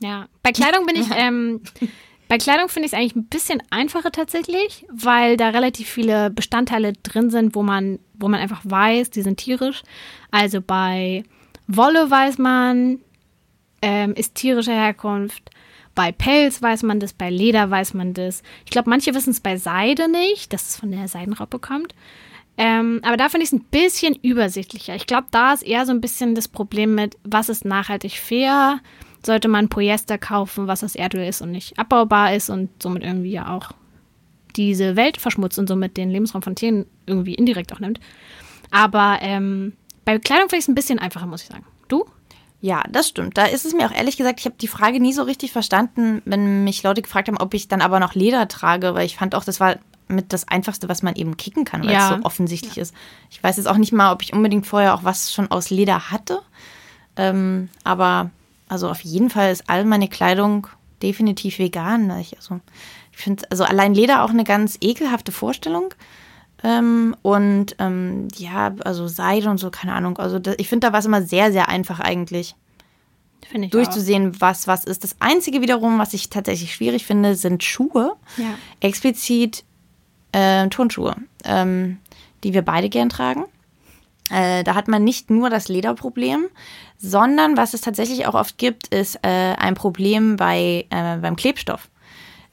[0.00, 0.26] Ja.
[0.42, 1.60] Bei Kleidung bin ich ähm,
[2.28, 6.94] Bei Kleidung finde ich es eigentlich ein bisschen einfacher tatsächlich, weil da relativ viele Bestandteile
[6.94, 9.82] drin sind, wo man, wo man einfach weiß, die sind tierisch.
[10.30, 11.24] Also bei
[11.66, 13.00] Wolle weiß man,
[13.82, 15.50] ähm, ist tierische Herkunft.
[15.94, 18.42] Bei Pelz weiß man das, bei Leder weiß man das.
[18.64, 21.94] Ich glaube, manche wissen es bei Seide nicht, dass es von der Seidenraupe kommt.
[22.56, 24.94] Ähm, aber da finde ich es ein bisschen übersichtlicher.
[24.94, 28.80] Ich glaube, da ist eher so ein bisschen das Problem mit, was ist nachhaltig fair?
[29.24, 33.30] Sollte man Polyester kaufen, was aus Erdöl ist und nicht abbaubar ist und somit irgendwie
[33.30, 33.72] ja auch
[34.56, 38.00] diese Welt verschmutzt und somit den Lebensraum von Tieren irgendwie indirekt auch nimmt.
[38.70, 39.72] Aber ähm,
[40.04, 41.64] bei Kleidung es ein bisschen einfacher, muss ich sagen.
[41.88, 42.04] Du?
[42.60, 43.36] Ja, das stimmt.
[43.36, 46.22] Da ist es mir auch ehrlich gesagt, ich habe die Frage nie so richtig verstanden,
[46.24, 49.34] wenn mich Leute gefragt haben, ob ich dann aber noch Leder trage, weil ich fand
[49.34, 49.76] auch, das war
[50.08, 52.10] mit das Einfachste, was man eben kicken kann, weil ja.
[52.10, 52.82] es so offensichtlich ja.
[52.82, 52.94] ist.
[53.30, 56.10] Ich weiß jetzt auch nicht mal, ob ich unbedingt vorher auch was schon aus Leder
[56.10, 56.40] hatte.
[57.16, 58.30] Ähm, aber
[58.74, 60.66] also auf jeden Fall ist all meine Kleidung
[61.00, 62.10] definitiv vegan.
[62.18, 62.60] Ich, also,
[63.12, 65.94] ich finde also allein Leder auch eine ganz ekelhafte Vorstellung.
[66.64, 70.18] Ähm, und ähm, ja, also Seide und so, keine Ahnung.
[70.18, 72.56] Also das, ich finde, da war es immer sehr, sehr einfach eigentlich.
[73.48, 74.40] Finde ich durchzusehen, auch.
[74.40, 75.04] was was ist.
[75.04, 78.16] Das Einzige wiederum, was ich tatsächlich schwierig finde, sind Schuhe.
[78.38, 78.58] Ja.
[78.80, 79.62] Explizit
[80.32, 81.14] äh, Turnschuhe,
[81.44, 81.98] ähm,
[82.42, 83.44] die wir beide gern tragen.
[84.30, 86.46] Äh, da hat man nicht nur das Lederproblem,
[86.96, 91.90] sondern was es tatsächlich auch oft gibt, ist äh, ein Problem bei, äh, beim Klebstoff,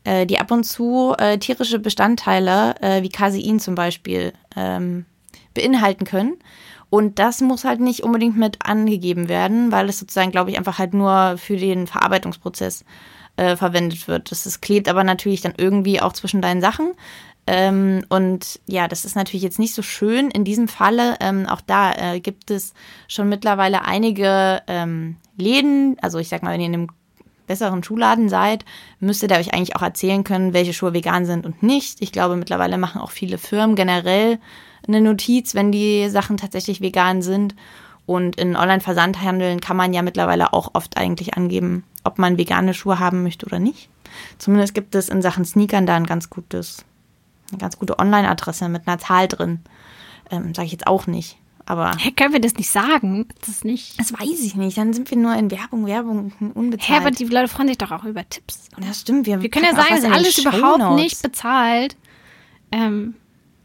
[0.04, 5.06] äh, die ab und zu äh, tierische Bestandteile wie Casein zum Beispiel ähm,
[5.54, 6.38] beinhalten können.
[6.90, 10.78] Und das muss halt nicht unbedingt mit angegeben werden, weil es sozusagen, glaube ich, einfach
[10.78, 12.84] halt nur für den Verarbeitungsprozess
[13.38, 14.30] verwendet wird.
[14.30, 16.92] Das, das klebt aber natürlich dann irgendwie auch zwischen deinen Sachen.
[17.54, 20.32] Ähm, und ja, das ist natürlich jetzt nicht so schön.
[20.32, 22.74] In diesem Falle, ähm, auch da äh, gibt es
[23.10, 25.98] schon mittlerweile einige ähm, Läden.
[26.02, 26.88] Also ich sag mal, wenn ihr in einem
[27.48, 28.64] besseren Schuhladen seid,
[29.02, 32.02] müsstet ihr euch eigentlich auch erzählen können, welche Schuhe vegan sind und nicht.
[32.02, 34.40] Ich glaube, mittlerweile machen auch viele Firmen generell
[34.88, 37.54] eine Notiz, wenn die Sachen tatsächlich vegan sind.
[38.06, 43.00] Und in Online-Versandhandeln kann man ja mittlerweile auch oft eigentlich angeben, ob man vegane Schuhe
[43.00, 43.90] haben möchte oder nicht.
[44.38, 46.86] Zumindest gibt es in Sachen Sneakern da ein ganz gutes
[47.52, 49.60] eine ganz gute Online-Adresse mit einer Zahl drin.
[50.30, 51.38] Ähm, Sage ich jetzt auch nicht.
[51.66, 51.96] Aber.
[51.98, 53.28] Hä, können wir das nicht sagen?
[53.46, 54.00] Das nicht.
[54.00, 54.78] Das weiß ich nicht.
[54.78, 56.90] Dann sind wir nur in Werbung, Werbung, unbezahlt.
[56.90, 58.70] Hä, aber die Leute freuen sich doch auch über Tipps.
[58.78, 58.88] Oder?
[58.88, 59.26] Das stimmt.
[59.26, 61.96] Wir, wir können ja sagen, es ist alles überhaupt nicht bezahlt.
[62.72, 63.16] Ähm,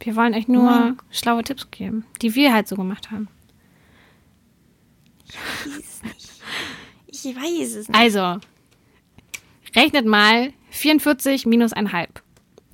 [0.00, 0.94] wir wollen euch nur ja.
[1.10, 3.28] schlaue Tipps geben, die wir halt so gemacht haben.
[5.26, 6.30] Ich weiß es nicht.
[7.08, 7.98] Ich weiß es nicht.
[7.98, 8.38] Also,
[9.74, 12.08] rechnet mal 44 minus 1,5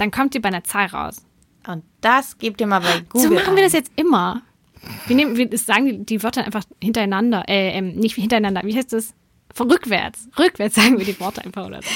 [0.02, 1.24] dann kommt ihr bei einer Zahl raus.
[1.66, 3.28] Und das gebt ihr mal bei Google.
[3.28, 4.42] So machen wir das jetzt immer.
[5.06, 8.92] Wir, nehmen, wir sagen die, die Wörter einfach hintereinander, äh, ähm, nicht hintereinander, wie heißt
[8.92, 9.14] das?
[9.60, 10.28] Rückwärts.
[10.36, 11.88] Rückwärts sagen wir die Worte einfach oder so.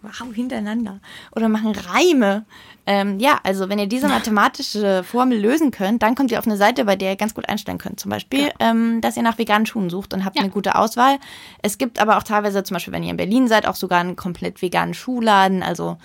[0.00, 1.00] Wow, hintereinander.
[1.32, 2.46] Oder machen Reime.
[2.86, 6.56] Ähm, ja, also wenn ihr diese mathematische Formel lösen könnt, dann kommt ihr auf eine
[6.56, 8.00] Seite, bei der ihr ganz gut einstellen könnt.
[8.00, 8.52] Zum Beispiel, ja.
[8.60, 10.42] ähm, dass ihr nach veganen Schuhen sucht und habt ja.
[10.42, 11.18] eine gute Auswahl.
[11.60, 14.16] Es gibt aber auch teilweise, zum Beispiel, wenn ihr in Berlin seid, auch sogar einen
[14.16, 15.62] komplett veganen Schuhladen.
[15.62, 15.98] Also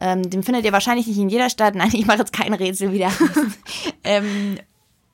[0.00, 1.74] ähm, den findet ihr wahrscheinlich nicht in jeder Stadt.
[1.74, 3.10] Nein, ich mache jetzt kein Rätsel wieder.
[4.04, 4.58] ähm,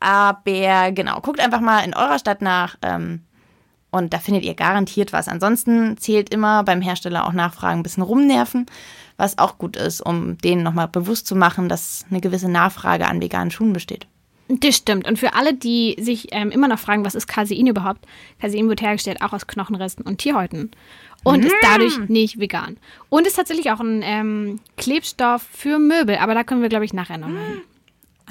[0.01, 3.23] aber genau, guckt einfach mal in eurer Stadt nach ähm,
[3.91, 5.29] und da findet ihr garantiert was.
[5.29, 8.67] Ansonsten zählt immer beim Hersteller auch Nachfragen, ein bisschen rumnerven,
[9.17, 13.21] was auch gut ist, um denen nochmal bewusst zu machen, dass eine gewisse Nachfrage an
[13.21, 14.07] veganen Schuhen besteht.
[14.49, 15.07] Das stimmt.
[15.07, 18.05] Und für alle, die sich ähm, immer noch fragen, was ist Casein überhaupt?
[18.41, 20.73] Casein wird hergestellt auch aus Knochenresten und Tierhäuten
[21.25, 21.47] und mm.
[21.47, 22.77] ist dadurch nicht vegan.
[23.09, 26.93] Und ist tatsächlich auch ein ähm, Klebstoff für Möbel, aber da können wir, glaube ich,
[26.93, 27.63] nachher noch mal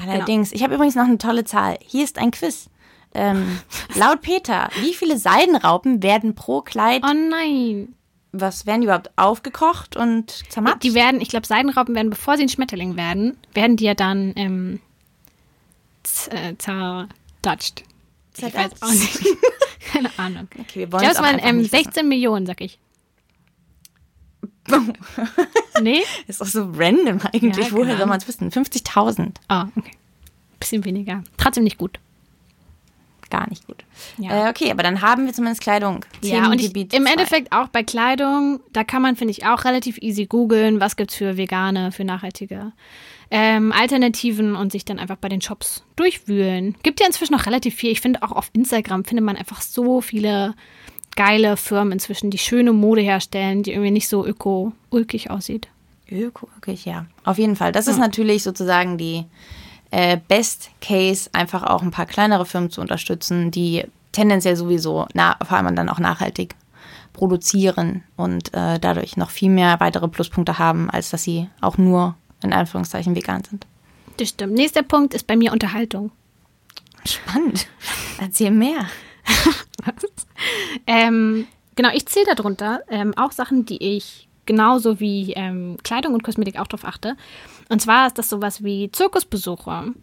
[0.02, 0.58] Allerdings, genau.
[0.58, 1.78] ich habe übrigens noch eine tolle Zahl.
[1.86, 2.70] Hier ist ein Quiz.
[3.14, 3.60] Ähm,
[3.96, 7.04] laut Peter, wie viele Seidenraupen werden pro Kleid?
[7.04, 7.94] Oh nein.
[8.32, 10.84] Was werden die überhaupt aufgekocht und zermatscht?
[10.84, 14.34] Die werden, ich glaube, Seidenraupen werden, bevor sie ein Schmetterling werden, werden die ja dann
[14.36, 14.80] ähm,
[16.30, 17.84] äh, zerdatscht.
[18.38, 19.20] Ich weiß auch nicht.
[19.92, 20.48] Keine Ahnung.
[20.60, 22.80] Okay, wir wollen ich glaube, es waren ähm, 16 Millionen, sag ich.
[25.82, 26.02] nee?
[26.28, 27.68] Ist doch so random eigentlich.
[27.68, 28.52] Ja, Woher soll man es wissen?
[28.52, 29.32] 50.000.
[29.48, 29.92] Ah, oh, okay.
[30.60, 31.24] Bisschen weniger.
[31.38, 32.00] Trotzdem nicht gut.
[33.30, 33.84] Gar nicht gut.
[34.18, 34.48] Ja.
[34.48, 36.04] Äh, okay, aber dann haben wir zumindest Kleidung.
[36.22, 37.12] Ja, und ich, im zwei.
[37.12, 41.12] Endeffekt auch bei Kleidung, da kann man, finde ich, auch relativ easy googeln, was gibt
[41.12, 42.72] es für vegane, für nachhaltige
[43.32, 46.76] ähm, Alternativen und sich dann einfach bei den Shops durchwühlen.
[46.84, 47.92] Gibt ja inzwischen noch relativ viel.
[47.92, 50.56] Ich finde auch auf Instagram findet man einfach so viele
[51.16, 55.68] geile Firmen inzwischen, die schöne Mode herstellen, die irgendwie nicht so öko-ulkig aussieht.
[56.10, 57.06] Öko-ulkig, ja.
[57.24, 57.72] Auf jeden Fall.
[57.72, 57.92] Das ja.
[57.92, 59.26] ist natürlich sozusagen die
[59.92, 65.38] äh, Best Case, einfach auch ein paar kleinere Firmen zu unterstützen, die tendenziell sowieso, na,
[65.46, 66.56] vor allem dann auch nachhaltig
[67.14, 72.16] produzieren und äh, dadurch noch viel mehr weitere Pluspunkte haben, als dass sie auch nur
[72.42, 73.66] in Anführungszeichen vegan sind.
[74.18, 74.54] Das stimmt.
[74.54, 76.12] Nächster Punkt ist bei mir Unterhaltung.
[77.06, 77.68] Spannend.
[78.20, 78.86] Erzähl mehr.
[80.88, 86.24] ähm, genau, ich zähle darunter ähm, auch Sachen, die ich genauso wie ähm, Kleidung und
[86.24, 87.16] Kosmetik auch drauf achte.
[87.70, 89.94] Und zwar ist das sowas wie Zirkusbesuche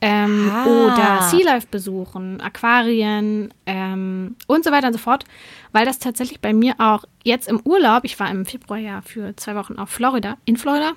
[0.00, 0.64] ähm, ah.
[0.64, 5.24] oder Sea Life besuchen, Aquarien ähm, und so weiter und so fort,
[5.72, 9.36] weil das tatsächlich bei mir auch jetzt im Urlaub, ich war im Februar ja für
[9.36, 10.92] zwei Wochen auf Florida, in Florida,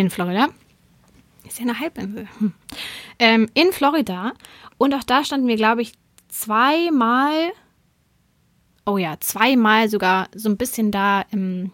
[0.00, 0.48] in Florida,
[1.46, 2.52] ist ja eine Halbinsel, hm.
[3.18, 4.32] ähm, in Florida
[4.78, 5.92] und auch da standen wir, glaube ich,
[6.28, 7.52] zweimal,
[8.86, 11.72] oh ja, zweimal sogar so ein bisschen da im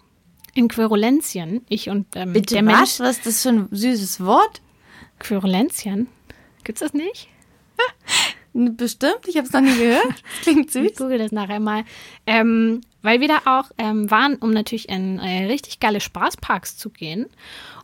[0.55, 2.77] in Querulenzien, ich und ähm, Bitte der was?
[2.77, 3.01] Mensch.
[3.01, 4.61] Was ist das für ein süßes Wort?
[5.19, 6.09] Querulenzien.
[6.65, 7.29] Gibt's das nicht?
[8.53, 10.23] Bestimmt, ich habe es noch nie gehört.
[10.43, 10.91] Klingt süß.
[10.91, 11.85] Ich google das nachher mal.
[12.27, 16.91] Ähm, weil wir da auch ähm, waren, um natürlich in äh, richtig geile Spaßparks zu
[16.91, 17.27] gehen.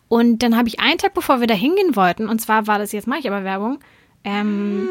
[0.08, 2.92] Und dann habe ich einen Tag, bevor wir da hingehen wollten, und zwar war das,
[2.92, 3.78] jetzt mache ich aber Werbung,
[4.24, 4.88] ähm,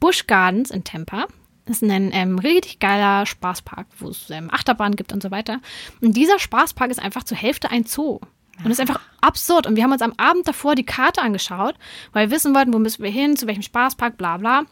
[0.00, 1.26] Busch Gardens in Tampa.
[1.66, 5.60] Das ist ein ähm, richtig geiler Spaßpark, wo es ähm, Achterbahn gibt und so weiter.
[6.00, 8.18] Und dieser Spaßpark ist einfach zur Hälfte ein Zoo.
[8.58, 9.66] Und das ist einfach absurd.
[9.66, 11.76] Und wir haben uns am Abend davor die Karte angeschaut,
[12.12, 14.64] weil wir wissen wollten, wo müssen wir hin, zu welchem Spaßpark, bla bla.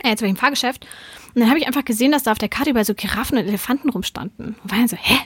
[0.00, 0.86] Äh, zu welchem Fahrgeschäft.
[1.34, 3.46] Und dann habe ich einfach gesehen, dass da auf der Karte überall so Giraffen und
[3.46, 4.56] Elefanten rumstanden.
[4.62, 5.18] Und war dann so, hä?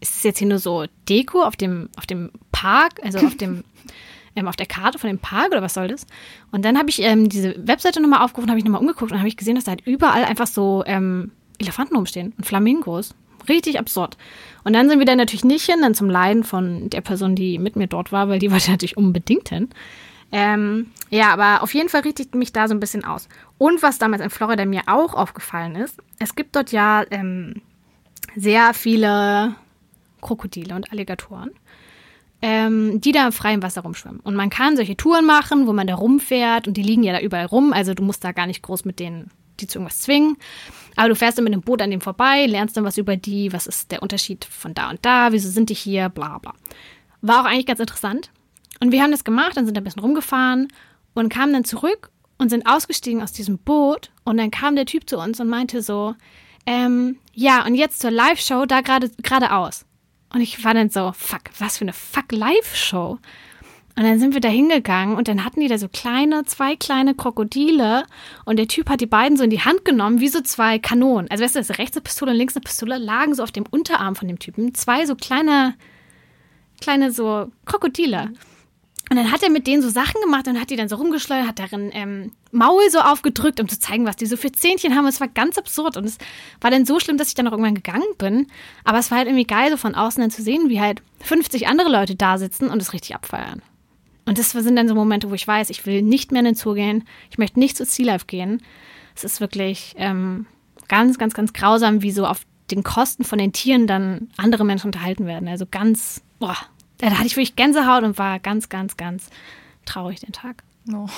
[0.00, 3.64] Ist das jetzt hier nur so Deko auf dem, auf dem Park, also auf dem
[4.38, 6.06] ähm, auf der Karte von dem Park oder was soll das?
[6.52, 9.28] Und dann habe ich ähm, diese Webseite nochmal aufgerufen, habe ich nochmal umgeguckt und habe
[9.28, 13.14] ich gesehen, dass da halt überall einfach so ähm, Elefanten rumstehen und Flamingos.
[13.48, 14.16] Richtig absurd.
[14.64, 17.58] Und dann sind wir dann natürlich nicht hin, dann zum Leiden von der Person, die
[17.58, 19.68] mit mir dort war, weil die wollte natürlich unbedingt hin.
[20.30, 23.28] Ähm, ja, aber auf jeden Fall richtet mich da so ein bisschen aus.
[23.56, 27.62] Und was damals in Florida mir auch aufgefallen ist, es gibt dort ja ähm,
[28.36, 29.54] sehr viele
[30.20, 31.50] Krokodile und Alligatoren
[32.40, 34.20] ähm, die da im freien Wasser rumschwimmen.
[34.20, 37.20] Und man kann solche Touren machen, wo man da rumfährt und die liegen ja da
[37.20, 37.72] überall rum.
[37.72, 40.36] Also du musst da gar nicht groß mit denen, die zu irgendwas zwingen.
[40.94, 43.52] Aber du fährst dann mit dem Boot an dem vorbei, lernst dann was über die,
[43.52, 46.54] was ist der Unterschied von da und da, wieso sind die hier, bla bla.
[47.22, 48.30] War auch eigentlich ganz interessant.
[48.80, 50.68] Und wir haben das gemacht, dann sind da ein bisschen rumgefahren
[51.14, 54.12] und kamen dann zurück und sind ausgestiegen aus diesem Boot.
[54.24, 56.14] Und dann kam der Typ zu uns und meinte so,
[56.66, 59.87] ähm, ja, und jetzt zur Live-Show da gerade geradeaus.
[60.32, 63.18] Und ich war dann so, fuck, was für eine fuck Live-Show.
[63.98, 67.16] Und dann sind wir da hingegangen und dann hatten die da so kleine, zwei kleine
[67.16, 68.04] Krokodile
[68.44, 71.28] und der Typ hat die beiden so in die Hand genommen, wie so zwei Kanonen.
[71.32, 73.64] Also weißt du, das rechts eine Pistole und links eine Pistole lagen so auf dem
[73.68, 74.72] Unterarm von dem Typen.
[74.72, 75.74] Zwei so kleine,
[76.80, 78.30] kleine so Krokodile.
[79.10, 81.48] Und dann hat er mit denen so Sachen gemacht und hat die dann so rumgeschleudert,
[81.48, 85.04] hat darin ähm, Maul so aufgedrückt, um zu zeigen, was die so für Zähnchen haben.
[85.04, 85.96] Und es war ganz absurd.
[85.96, 86.18] Und es
[86.60, 88.46] war dann so schlimm, dass ich dann auch irgendwann gegangen bin.
[88.84, 91.68] Aber es war halt irgendwie geil, so von außen dann zu sehen, wie halt 50
[91.68, 93.62] andere Leute da sitzen und es richtig abfeiern.
[94.26, 96.54] Und das sind dann so Momente, wo ich weiß, ich will nicht mehr in den
[96.54, 97.04] Zoo gehen.
[97.30, 98.62] Ich möchte nicht zu Sea Life gehen.
[99.16, 100.44] Es ist wirklich ähm,
[100.86, 104.88] ganz, ganz, ganz grausam, wie so auf den Kosten von den Tieren dann andere Menschen
[104.88, 105.48] unterhalten werden.
[105.48, 106.56] Also ganz, boah,
[106.98, 109.30] da hatte ich wirklich Gänsehaut und war ganz, ganz, ganz
[109.84, 110.62] traurig den Tag.
[110.92, 111.08] Oh.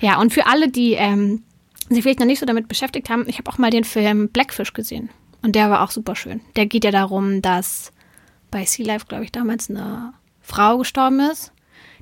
[0.00, 1.42] Ja, und für alle, die ähm,
[1.88, 4.72] sich vielleicht noch nicht so damit beschäftigt haben, ich habe auch mal den Film Blackfish
[4.72, 5.10] gesehen.
[5.42, 6.40] Und der war auch super schön.
[6.56, 7.92] Der geht ja darum, dass
[8.50, 11.52] bei Sea Life, glaube ich, damals eine Frau gestorben ist,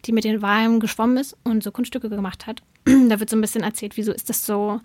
[0.05, 2.62] die mit den Walen geschwommen ist und so Kunststücke gemacht hat.
[2.85, 4.81] da wird so ein bisschen erzählt, wieso ist das so,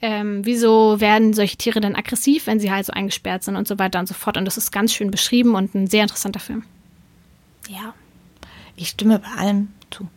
[0.00, 3.78] ähm, wieso werden solche Tiere dann aggressiv, wenn sie halt so eingesperrt sind und so
[3.78, 4.36] weiter und so fort.
[4.36, 6.64] Und das ist ganz schön beschrieben und ein sehr interessanter Film.
[7.68, 7.94] Ja,
[8.76, 10.08] ich stimme bei allem zu.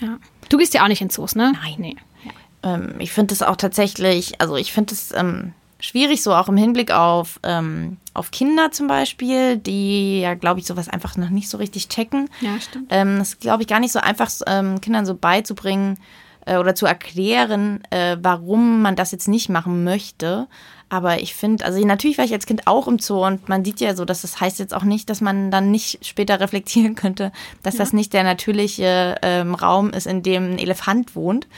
[0.00, 0.18] Ja.
[0.48, 1.52] Du gehst ja auch nicht in Zoos, ne?
[1.52, 1.74] Nein.
[1.78, 1.96] Nee.
[2.24, 2.74] Ja.
[2.74, 6.56] Ähm, ich finde es auch tatsächlich, also ich finde es ähm, schwierig, so auch im
[6.56, 11.48] Hinblick auf, ähm, auf Kinder zum Beispiel, die ja, glaube ich, sowas einfach noch nicht
[11.48, 12.30] so richtig checken.
[12.40, 12.86] Ja, stimmt.
[12.90, 15.98] Ähm, das ist, glaube ich, gar nicht so einfach, ähm, Kindern so beizubringen
[16.46, 20.48] äh, oder zu erklären, äh, warum man das jetzt nicht machen möchte.
[20.94, 23.80] Aber ich finde, also natürlich war ich als Kind auch im Zoo und man sieht
[23.80, 27.32] ja so, dass das heißt jetzt auch nicht, dass man dann nicht später reflektieren könnte,
[27.64, 27.78] dass ja.
[27.78, 31.48] das nicht der natürliche ähm, Raum ist, in dem ein Elefant wohnt.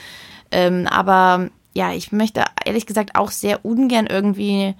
[0.49, 4.73] Ähm, aber ja, ich möchte ehrlich gesagt auch sehr ungern irgendwie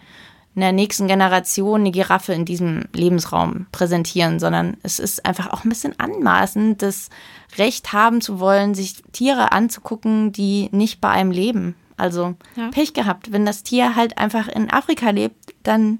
[0.55, 5.65] in der nächsten Generation eine Giraffe in diesem Lebensraum präsentieren, sondern es ist einfach auch
[5.65, 7.11] ein bisschen anmaßend, das
[7.59, 11.75] Recht haben zu wollen, sich Tiere anzugucken, die nicht bei einem leben.
[11.97, 12.69] Also ja.
[12.69, 13.31] Pech gehabt.
[13.31, 15.99] Wenn das Tier halt einfach in Afrika lebt, dann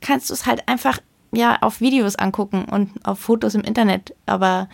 [0.00, 0.98] kannst du es halt einfach
[1.32, 4.14] ja auf Videos angucken und auf Fotos im Internet.
[4.26, 4.68] Aber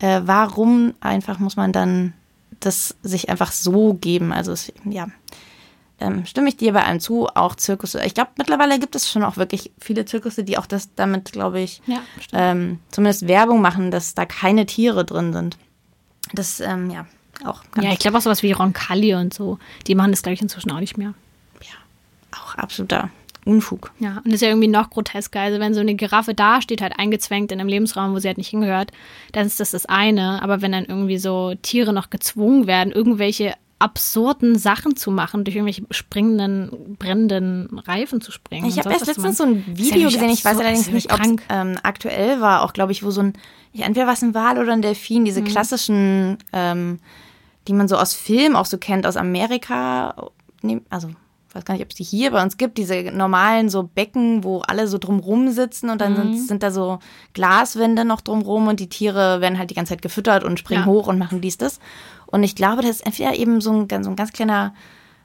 [0.00, 2.12] äh, warum einfach muss man dann
[2.60, 4.32] das sich einfach so geben?
[4.32, 5.08] Also es, ja,
[5.98, 8.04] ähm, stimme ich dir bei einem zu, auch Zirkusse.
[8.04, 11.60] Ich glaube, mittlerweile gibt es schon auch wirklich viele Zirkusse, die auch das damit, glaube
[11.60, 12.00] ich, Ja,
[12.32, 15.56] ähm, zumindest Werbung machen, dass da keine Tiere drin sind.
[16.34, 17.06] Das, ähm, ja,
[17.44, 19.58] auch Ja, ich glaube auch sowas wie Roncalli und so.
[19.86, 21.14] Die machen das, glaube ich, inzwischen auch nicht mehr.
[22.32, 23.08] auch absoluter
[23.46, 23.92] Unfug.
[24.00, 25.40] Ja, und das ist ja irgendwie noch grotesker.
[25.40, 28.38] Also wenn so eine Giraffe da steht, halt eingezwängt in einem Lebensraum, wo sie halt
[28.38, 28.90] nicht hingehört,
[29.32, 30.42] dann ist das das eine.
[30.42, 35.54] Aber wenn dann irgendwie so Tiere noch gezwungen werden, irgendwelche absurden Sachen zu machen, durch
[35.54, 38.66] irgendwelche springenden, brennenden Reifen zu springen.
[38.66, 41.20] Ich habe erst letztens so ein ja Video gesehen, ich weiß allerdings ja nicht, ob
[41.20, 43.34] es ähm, aktuell war, auch glaube ich, wo so ein,
[43.72, 45.44] ja, entweder war es ein Wal oder ein Delfin, diese Mhm.
[45.44, 46.98] klassischen, ähm,
[47.68, 50.14] die man so aus Film auch so kennt, aus Amerika,
[50.90, 51.08] also
[51.48, 54.44] ich weiß gar nicht, ob es die hier bei uns gibt, diese normalen so Becken,
[54.44, 56.16] wo alle so drumrum sitzen und dann Mhm.
[56.34, 56.98] sind, sind da so
[57.32, 60.86] Glaswände noch drumrum und die Tiere werden halt die ganze Zeit gefüttert und springen Ja.
[60.86, 61.80] hoch und machen dies, das.
[62.26, 64.74] Und ich glaube, das ist entweder eben so ein, ganz- so ein ganz kleiner,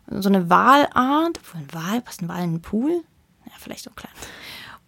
[0.09, 3.01] so eine Walart, obwohl ein Wal, passt ein Wal in einen Pool?
[3.45, 4.11] Ja, vielleicht so klein.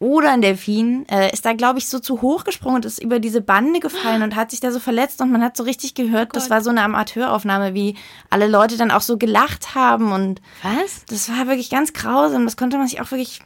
[0.04, 3.22] Oder ein Delfin äh, ist da, glaube ich, so zu hoch gesprungen und ist über
[3.22, 6.36] diese Bande gefallen und hat sich da so verletzt und man hat so richtig gehört,
[6.36, 7.96] das war so eine Amateuraufnahme, wie
[8.30, 11.06] alle Leute dann auch so gelacht haben und Was?
[11.06, 12.44] das war wirklich ganz grausam.
[12.44, 13.40] Das konnte man sich auch wirklich,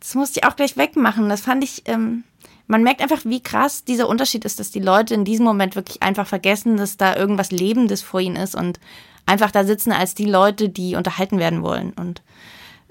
[0.00, 1.28] das musste ich auch gleich wegmachen.
[1.28, 2.24] Das fand ich, ähm,
[2.68, 6.02] man merkt einfach, wie krass dieser Unterschied ist, dass die Leute in diesem Moment wirklich
[6.02, 8.80] einfach vergessen, dass da irgendwas Lebendes vor ihnen ist und
[9.26, 11.92] einfach da sitzen als die Leute, die unterhalten werden wollen.
[11.92, 12.22] Und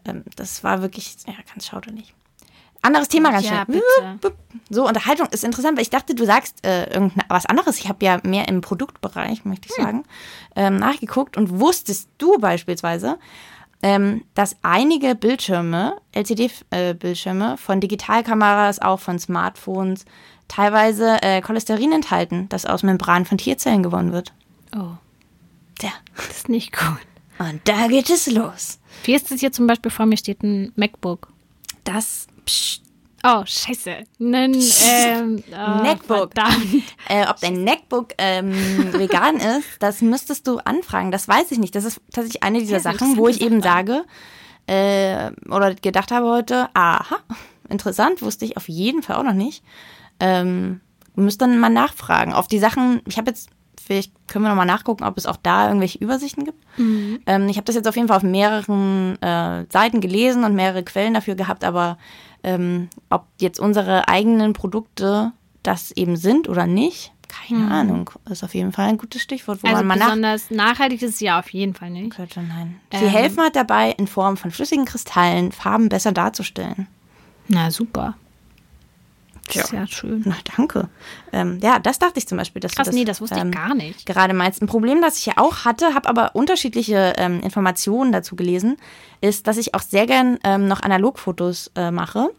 [0.06, 2.14] ähm, das war wirklich, ja, ganz schauderlich.
[2.82, 3.80] Anderes Thema ganz Ja, schnell.
[4.22, 4.36] bitte.
[4.70, 7.80] So, Unterhaltung ist interessant, weil ich dachte, du sagst äh, irgendwas was anderes.
[7.80, 10.04] Ich habe ja mehr im Produktbereich, möchte ich sagen,
[10.56, 13.18] ähm, nachgeguckt und wusstest du beispielsweise,
[13.84, 15.96] ähm, dass einige Bildschirme,
[16.72, 20.06] LCD-Bildschirme von Digitalkameras, auch von Smartphones,
[20.48, 24.34] teilweise äh, Cholesterin enthalten, das aus Membran von Tierzellen gewonnen wird.
[24.76, 24.94] Oh,
[25.80, 26.98] Tja, das ist nicht gut.
[27.40, 28.80] und da geht es los.
[29.04, 31.28] Wie ist es hier zum Beispiel vor mir steht ein MacBook?
[31.84, 32.82] Das pst,
[33.24, 34.04] Oh, scheiße.
[34.20, 34.54] Nen,
[34.86, 36.34] ähm, oh, Netbook.
[36.34, 36.84] Verdammt.
[37.10, 38.54] Äh, ob dein MacBook ähm,
[38.92, 41.10] vegan ist, das müsstest du anfragen.
[41.10, 41.74] Das weiß ich nicht.
[41.74, 44.04] Das ist tatsächlich eine dieser Ja, Sachen, wo ich eben sage
[44.68, 47.18] äh, oder gedacht habe heute, aha,
[47.70, 49.64] interessant, wusste ich auf jeden Fall auch noch nicht.
[50.20, 50.82] Ähm,
[51.16, 52.34] müsst dann mal nachfragen.
[52.34, 53.50] Auf die Sachen, ich habe jetzt,
[53.82, 56.62] vielleicht können wir noch mal nachgucken, ob es auch da irgendwelche Übersichten gibt.
[56.78, 60.84] Ähm, ich habe das jetzt auf jeden Fall auf mehreren äh, Seiten gelesen und mehrere
[60.84, 61.98] Quellen dafür gehabt, aber
[62.48, 65.32] ähm, ob jetzt unsere eigenen Produkte
[65.64, 68.10] das eben sind oder nicht, keine Ahnung.
[68.30, 71.16] Ist auf jeden Fall ein gutes Stichwort, wo Also man mal nach besonders nachhaltig ist
[71.16, 72.12] es ja auf jeden Fall nicht.
[72.16, 72.42] könnte.
[72.42, 72.80] Nein.
[72.94, 73.10] Sie Ähm.
[73.12, 76.88] helfen halt dabei, in Form von flüssigen Kristallen Farben besser darzustellen.
[77.50, 78.16] Na super.
[79.56, 80.24] Ja schön.
[80.26, 80.90] Na, danke.
[81.32, 83.50] Ähm, ja, das dachte ich zum Beispiel, dass Krass, du das, nee, das wusste ähm,
[83.50, 84.06] ich gar nicht.
[84.06, 84.62] gerade meinst.
[84.62, 88.78] Ein Problem, das ich ja auch hatte, habe aber unterschiedliche ähm, Informationen dazu gelesen,
[89.22, 92.30] ist, dass ich auch sehr gern ähm, noch Analogfotos äh, mache.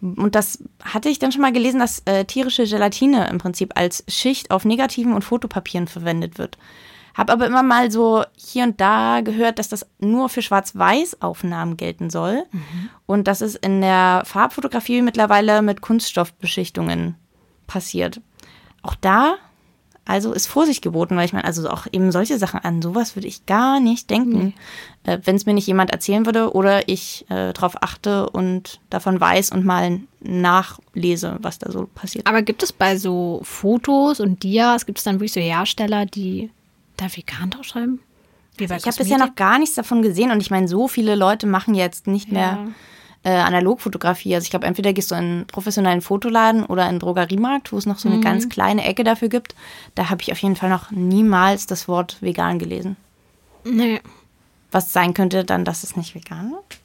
[0.00, 4.04] Und das hatte ich dann schon mal gelesen, dass äh, tierische Gelatine im Prinzip als
[4.08, 6.58] Schicht auf negativen und Fotopapieren verwendet wird.
[7.16, 12.10] Habe aber immer mal so hier und da gehört, dass das nur für Schwarz-Weiß-Aufnahmen gelten
[12.10, 12.44] soll.
[13.06, 17.16] Und dass es in der Farbfotografie mittlerweile mit Kunststoffbeschichtungen
[17.66, 18.20] passiert.
[18.82, 19.36] Auch da,
[20.04, 23.28] also ist Vorsicht geboten, weil ich meine, also auch eben solche Sachen an sowas würde
[23.28, 24.52] ich gar nicht denken,
[25.04, 29.18] äh, wenn es mir nicht jemand erzählen würde oder ich äh, darauf achte und davon
[29.18, 32.26] weiß und mal nachlese, was da so passiert.
[32.26, 36.50] Aber gibt es bei so Fotos und Dias, gibt es dann wirklich so Hersteller, die
[36.96, 38.00] da vegan draufschreiben?
[38.58, 41.46] Bei Ich habe bisher noch gar nichts davon gesehen und ich meine, so viele Leute
[41.46, 42.68] machen jetzt nicht mehr
[43.22, 44.34] äh, Analogfotografie.
[44.34, 47.76] Also ich glaube, entweder gehst du in einen professionellen Fotoladen oder in einen Drogeriemarkt, wo
[47.78, 49.54] es noch so eine ganz kleine Ecke dafür gibt.
[49.94, 52.96] Da habe ich auf jeden Fall noch niemals das Wort vegan gelesen.
[53.64, 54.00] Nee.
[54.70, 56.80] Was sein könnte dann, dass es nicht vegan ist?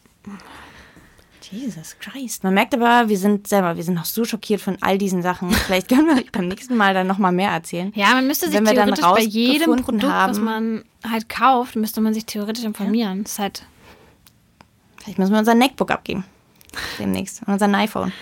[1.52, 2.44] Jesus Christ.
[2.44, 5.52] Man merkt aber, wir sind selber, wir sind noch so schockiert von all diesen Sachen.
[5.68, 7.92] Vielleicht können wir beim nächsten Mal dann nochmal mehr erzählen.
[7.96, 11.28] Ja, man müsste sich Wenn wir dann theoretisch bei jedem Produkt, was haben- man halt
[11.30, 13.24] kauft, müsste man sich theoretisch informieren.
[13.24, 13.64] Das ist halt,
[14.98, 16.24] Vielleicht müssen wir unser Neckbook abgeben.
[17.00, 17.42] Demnächst.
[17.46, 18.14] Und unser iPhone.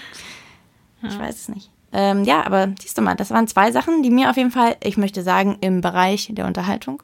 [1.03, 1.69] Ich weiß es nicht.
[1.91, 4.77] Ähm, ja, aber siehst du mal, das waren zwei Sachen, die mir auf jeden Fall,
[4.83, 7.01] ich möchte sagen, im Bereich der Unterhaltung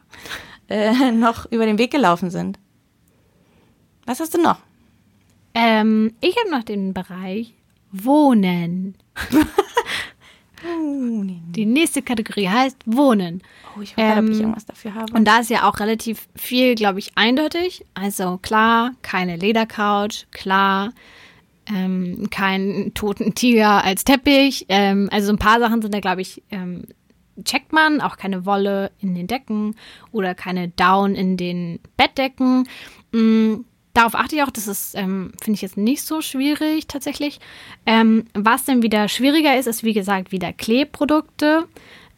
[0.69, 2.59] äh, noch über den Weg gelaufen sind.
[4.05, 4.57] Was hast du noch?
[5.55, 7.53] Ähm, ich habe noch den Bereich
[7.91, 8.95] Wohnen.
[11.49, 13.41] Die nächste Kategorie heißt Wohnen.
[13.77, 15.13] Oh, ich hoffe, ob ich Ähm, irgendwas dafür habe.
[15.13, 17.85] Und da ist ja auch relativ viel, glaube ich, eindeutig.
[17.93, 20.91] Also klar, keine Ledercouch, klar,
[21.67, 24.65] ähm, keinen toten Tiger als Teppich.
[24.69, 26.85] Ähm, also so ein paar Sachen sind da, glaube ich, ähm,
[27.43, 28.01] checkt man.
[28.01, 29.75] Auch keine Wolle in den Decken
[30.11, 32.67] oder keine Down in den Bettdecken.
[33.11, 33.57] Mm,
[33.95, 37.39] darauf achte ich auch, das ist, ähm, finde ich jetzt nicht so schwierig tatsächlich.
[37.86, 41.65] Ähm, was dann wieder schwieriger ist, ist wie gesagt wieder Klebprodukte.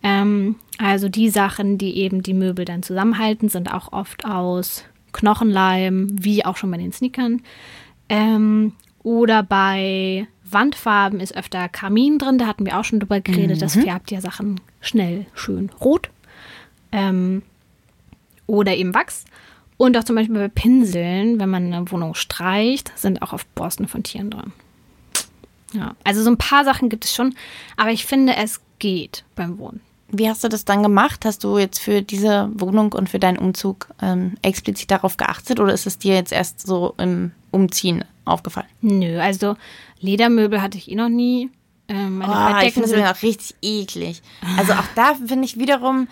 [0.03, 6.07] Ähm, also die Sachen, die eben die Möbel dann zusammenhalten, sind auch oft aus Knochenleim,
[6.11, 7.41] wie auch schon bei den Sneakern.
[8.09, 13.61] Ähm, oder bei Wandfarben ist öfter Kamin drin, da hatten wir auch schon drüber geredet.
[13.61, 16.09] Das färbt ja Sachen schnell schön rot.
[16.91, 17.43] Ähm,
[18.47, 19.25] oder eben Wachs.
[19.77, 23.87] Und auch zum Beispiel bei Pinseln, wenn man eine Wohnung streicht, sind auch oft Borsten
[23.87, 24.51] von Tieren drin.
[25.73, 27.35] Ja, also so ein paar Sachen gibt es schon,
[27.75, 29.81] aber ich finde, es geht beim Wohnen.
[30.09, 31.25] Wie hast du das dann gemacht?
[31.25, 35.73] Hast du jetzt für diese Wohnung und für deinen Umzug ähm, explizit darauf geachtet oder
[35.73, 38.67] ist es dir jetzt erst so im Umziehen aufgefallen?
[38.81, 39.57] Nö, also
[39.99, 41.49] Ledermöbel hatte ich eh noch nie.
[41.89, 44.21] Ähm, meine Oh, ich Bettdecken finde es auch richtig eklig.
[44.57, 46.07] Also auch da finde ich wiederum,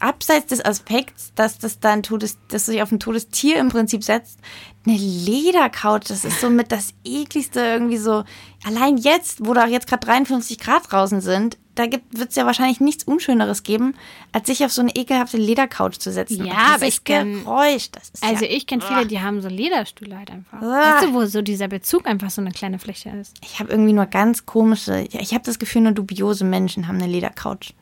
[0.00, 3.68] abseits des Aspekts, dass das dann Todes, dass du dich auf ein totes Tier im
[3.70, 4.38] Prinzip setzt,
[4.86, 8.24] eine Ledercouch, das ist so mit das ekligste irgendwie so.
[8.64, 12.80] Allein jetzt, wo da jetzt gerade 53 Grad draußen sind, da wird es ja wahrscheinlich
[12.80, 13.94] nichts Unschöneres geben,
[14.32, 16.46] als sich auf so eine ekelhafte Ledercouch zu setzen.
[16.46, 19.42] Ja, Und aber ich kenn- Geräusch, das ist Also ja, ich kenne viele, die haben
[19.42, 20.62] so Lederstühle halt einfach.
[20.62, 20.94] Ah.
[20.94, 23.36] Weißt du, wo so dieser Bezug einfach so eine kleine Fläche ist?
[23.42, 27.08] Ich habe irgendwie nur ganz komische, ich habe das Gefühl, nur dubiose Menschen haben eine
[27.12, 27.74] Ledercouch.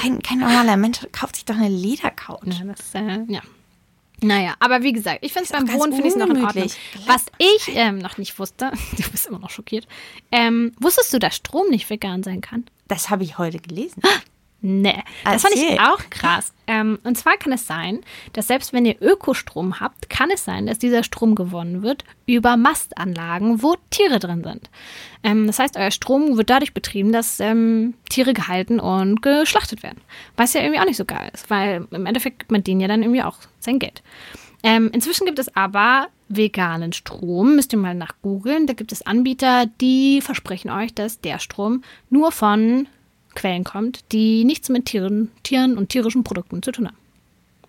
[0.00, 2.44] Kein, kein normaler Mensch kauft sich doch eine Ledercouch.
[2.44, 3.40] Ja, das, äh, ja.
[4.22, 6.70] Naja, aber wie gesagt, ich finde es beim Wohnen finde ich noch in Ordnung.
[7.06, 9.88] Was ich ähm, noch nicht wusste, du bist immer noch schockiert,
[10.30, 12.64] ähm, wusstest du, dass Strom nicht vegan sein kann?
[12.88, 14.02] Das habe ich heute gelesen.
[14.64, 16.54] Nee, das fand ich auch krass.
[16.68, 17.98] Ähm, und zwar kann es sein,
[18.32, 22.56] dass selbst wenn ihr Ökostrom habt, kann es sein, dass dieser Strom gewonnen wird über
[22.56, 24.70] Mastanlagen, wo Tiere drin sind.
[25.24, 30.00] Ähm, das heißt, euer Strom wird dadurch betrieben, dass ähm, Tiere gehalten und geschlachtet werden.
[30.36, 32.86] Was ja irgendwie auch nicht so geil ist, weil im Endeffekt gibt man denen ja
[32.86, 34.04] dann irgendwie auch sein Geld.
[34.62, 37.56] Ähm, inzwischen gibt es aber veganen Strom.
[37.56, 38.68] Müsst ihr mal nach googeln.
[38.68, 42.86] Da gibt es Anbieter, die versprechen euch, dass der Strom nur von
[43.34, 46.96] Quellen kommt, die nichts mit Tieren, Tieren und tierischen Produkten zu tun haben.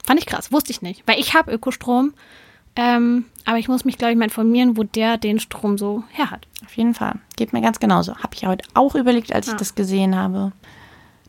[0.06, 1.04] Fand ich krass, wusste ich nicht.
[1.06, 2.14] Weil ich habe Ökostrom,
[2.76, 6.32] ähm, aber ich muss mich, glaube ich, mal informieren, wo der den Strom so her
[6.32, 6.48] hat.
[6.66, 7.16] Auf jeden Fall.
[7.36, 8.16] Geht mir ganz genauso.
[8.18, 9.58] Habe ich heute auch überlegt, als ich Ja.
[9.60, 10.52] das gesehen habe,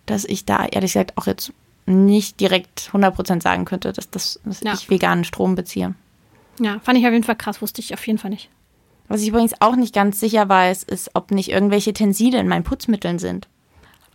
[0.07, 1.53] dass ich da ehrlich gesagt auch jetzt
[1.87, 4.73] nicht direkt 100% sagen könnte, dass, das, dass Ja.
[4.73, 5.95] ich veganen Strom beziehe.
[6.61, 8.49] Ja, fand ich auf jeden Fall krass, wusste ich auf jeden Fall nicht.
[9.09, 12.65] Was ich übrigens auch nicht ganz sicher weiß, ist, ob nicht irgendwelche Tenside in meinen
[12.65, 13.49] Putzmitteln sind.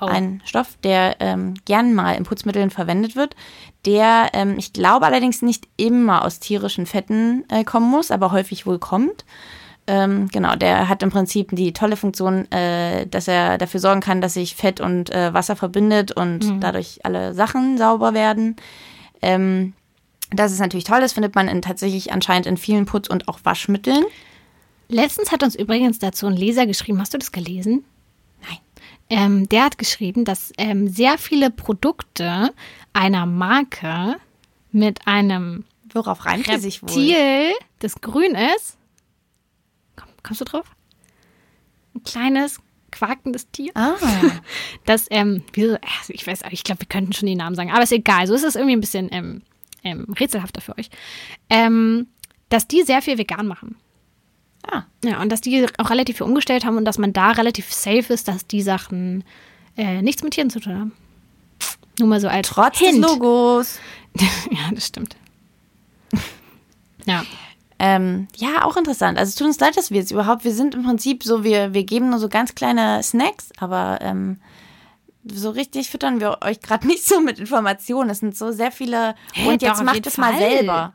[0.01, 0.05] Oh.
[0.05, 3.35] Ein Stoff, der ähm, gern mal in Putzmitteln verwendet wird,
[3.85, 8.65] der, ähm, ich glaube allerdings nicht immer aus tierischen Fetten äh, kommen muss, aber häufig
[8.65, 9.25] wohl kommt.
[9.87, 14.21] Ähm, genau, der hat im Prinzip die tolle Funktion, äh, dass er dafür sorgen kann,
[14.21, 18.55] dass sich Fett und äh, Wasser verbindet und dadurch alle Sachen sauber werden.
[19.21, 19.73] Ähm,
[20.31, 23.39] das ist natürlich toll, das findet man in, tatsächlich anscheinend in vielen Putz- und auch
[23.43, 24.05] Waschmitteln.
[24.89, 27.83] Letztens hat uns übrigens dazu ein Leser geschrieben, hast du das gelesen?
[29.09, 32.53] Ähm, der hat geschrieben, dass ähm, sehr viele Produkte
[32.93, 34.17] einer Marke
[34.71, 36.89] mit einem Worauf reimt die sich wohl?
[36.89, 38.77] Reptil, das grün ist.
[39.95, 40.65] Komm, kommst du drauf?
[41.95, 42.59] Ein kleines,
[42.91, 43.71] quakendes Tier.
[43.75, 43.95] Ah,
[44.85, 47.91] Das, ähm, also ich weiß, ich glaube, wir könnten schon die Namen sagen, aber ist
[47.91, 48.27] egal.
[48.27, 49.41] So ist es irgendwie ein bisschen ähm,
[49.83, 50.89] ähm, rätselhafter für euch.
[51.49, 52.07] Ähm,
[52.49, 53.77] dass die sehr viel vegan machen.
[54.67, 54.83] Ah.
[55.03, 58.13] Ja, und dass die auch relativ viel umgestellt haben und dass man da relativ safe
[58.13, 59.23] ist, dass die Sachen
[59.77, 60.91] äh, nichts mit Tieren zu tun haben.
[61.99, 63.03] Nur mal so als Trotz Hint.
[63.03, 63.79] des Logos.
[64.19, 65.15] ja, das stimmt.
[67.05, 67.23] Ja.
[67.79, 69.17] Ähm, ja, auch interessant.
[69.17, 71.73] Also es tut uns leid, dass wir jetzt überhaupt, wir sind im Prinzip so, wir,
[71.73, 74.37] wir geben nur so ganz kleine Snacks, aber ähm,
[75.23, 78.09] so richtig füttern wir euch gerade nicht so mit Informationen.
[78.09, 79.15] Es sind so sehr viele.
[79.33, 80.93] Hä, und jetzt macht es mal selber.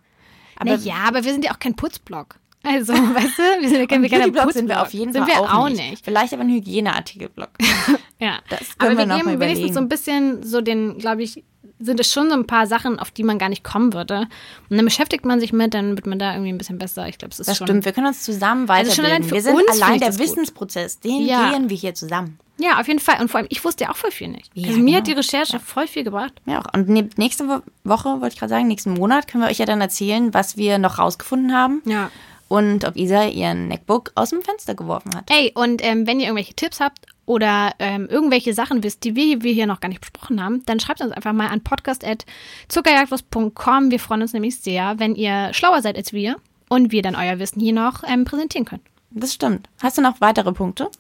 [0.56, 2.38] Aber naja, aber wir sind ja auch kein Putzblock.
[2.64, 4.52] Also, weißt du, wir sind ja veganer Beauty-Blog Putzblock.
[4.52, 5.90] sind wir auf jeden sind Fall wir auch, auch nicht.
[5.90, 6.04] nicht.
[6.04, 7.50] Vielleicht aber ein Hygieneartikelblock.
[8.20, 8.38] Ja.
[8.48, 11.22] Das Aber können wir wir noch geben mal wenigstens so ein bisschen so den, glaube
[11.22, 11.44] ich,
[11.78, 14.28] sind es schon so ein paar Sachen, auf die man gar nicht kommen würde.
[14.70, 17.06] Und dann beschäftigt man sich mit, dann wird man da irgendwie ein bisschen besser.
[17.08, 17.66] Ich glaube, es ist Das schon.
[17.66, 19.24] stimmt, wir können uns zusammen Also weiterbilden.
[19.28, 20.18] für wir sind allein der das.
[20.20, 21.50] Wissensprozess, den Ja.
[21.50, 22.38] gehen wir hier zusammen.
[22.56, 23.20] Ja, auf jeden Fall.
[23.20, 24.50] Und vor allem, ich wusste ja auch voll viel nicht.
[24.54, 25.20] Ja, also mir hat genau.
[25.20, 26.32] die Recherche voll viel gebracht.
[26.46, 26.72] Ja, auch.
[26.72, 26.88] Und
[27.18, 30.32] nächste Wo- Woche, wollte ich gerade sagen, nächsten Monat können wir euch ja dann erzählen,
[30.32, 31.82] was wir noch rausgefunden haben.
[31.84, 32.10] Ja.
[32.48, 35.30] Und ob Isa ihren MacBook aus dem Fenster geworfen hat.
[35.30, 39.42] Ey, und ähm, wenn ihr irgendwelche Tipps habt oder ähm, irgendwelche Sachen wisst, die wir,
[39.42, 43.90] wir hier noch gar nicht besprochen haben, dann schreibt uns einfach mal an podcast.zuckerjagdwurst.com.
[43.90, 46.36] Wir freuen uns nämlich sehr, wenn ihr schlauer seid als wir
[46.68, 48.82] und wir dann euer Wissen hier noch ähm, präsentieren können.
[49.10, 49.70] Das stimmt.
[49.80, 50.90] Hast du noch weitere Punkte?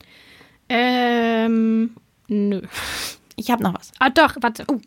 [0.68, 1.94] Ähm,
[2.28, 2.62] nö.
[3.36, 3.92] Ich habe noch was.
[3.98, 4.64] Ah, doch, warte.
[4.68, 4.80] Oh,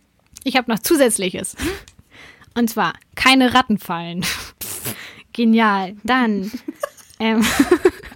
[0.44, 1.56] ich habe noch Zusätzliches.
[2.56, 4.26] Und zwar keine Rattenfallen.
[5.38, 5.96] Genial.
[6.04, 6.52] Dann.
[7.20, 7.46] ähm,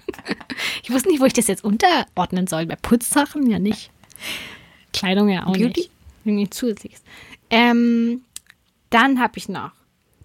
[0.84, 2.65] ich wusste nicht, wo ich das jetzt unterordnen soll.
[2.65, 3.91] Bei Putzsachen ja nicht.
[4.91, 5.82] Kleidung ja auch Beauty?
[5.82, 5.91] nicht.
[6.26, 7.03] Irgendwie zusätzliches.
[7.51, 8.22] Ähm,
[8.89, 9.72] dann habe ich noch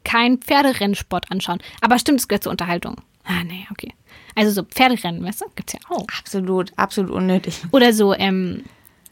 [0.05, 1.59] kein Pferderennsport anschauen.
[1.83, 2.97] Aber stimmt, es gehört zur Unterhaltung.
[3.25, 3.93] Ah, nee, okay.
[4.35, 5.47] Also so Pferderennen, weißt du?
[5.55, 6.07] Gibt's ja auch.
[6.19, 7.61] Absolut, absolut unnötig.
[7.73, 8.65] Oder so, ähm,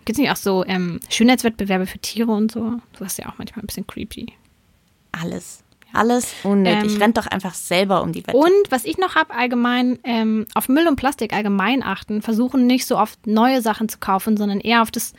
[0.04, 2.80] gibt's nicht auch so ähm, Schönheitswettbewerbe für Tiere und so?
[2.98, 4.32] Das ist ja auch manchmal ein bisschen creepy.
[5.12, 5.63] Alles.
[5.94, 6.94] Alles unnötig.
[6.94, 8.36] Ähm, Rennt doch einfach selber um die Wette.
[8.36, 12.86] Und was ich noch habe, allgemein ähm, auf Müll und Plastik allgemein achten, versuchen nicht
[12.86, 15.12] so oft neue Sachen zu kaufen, sondern eher auf das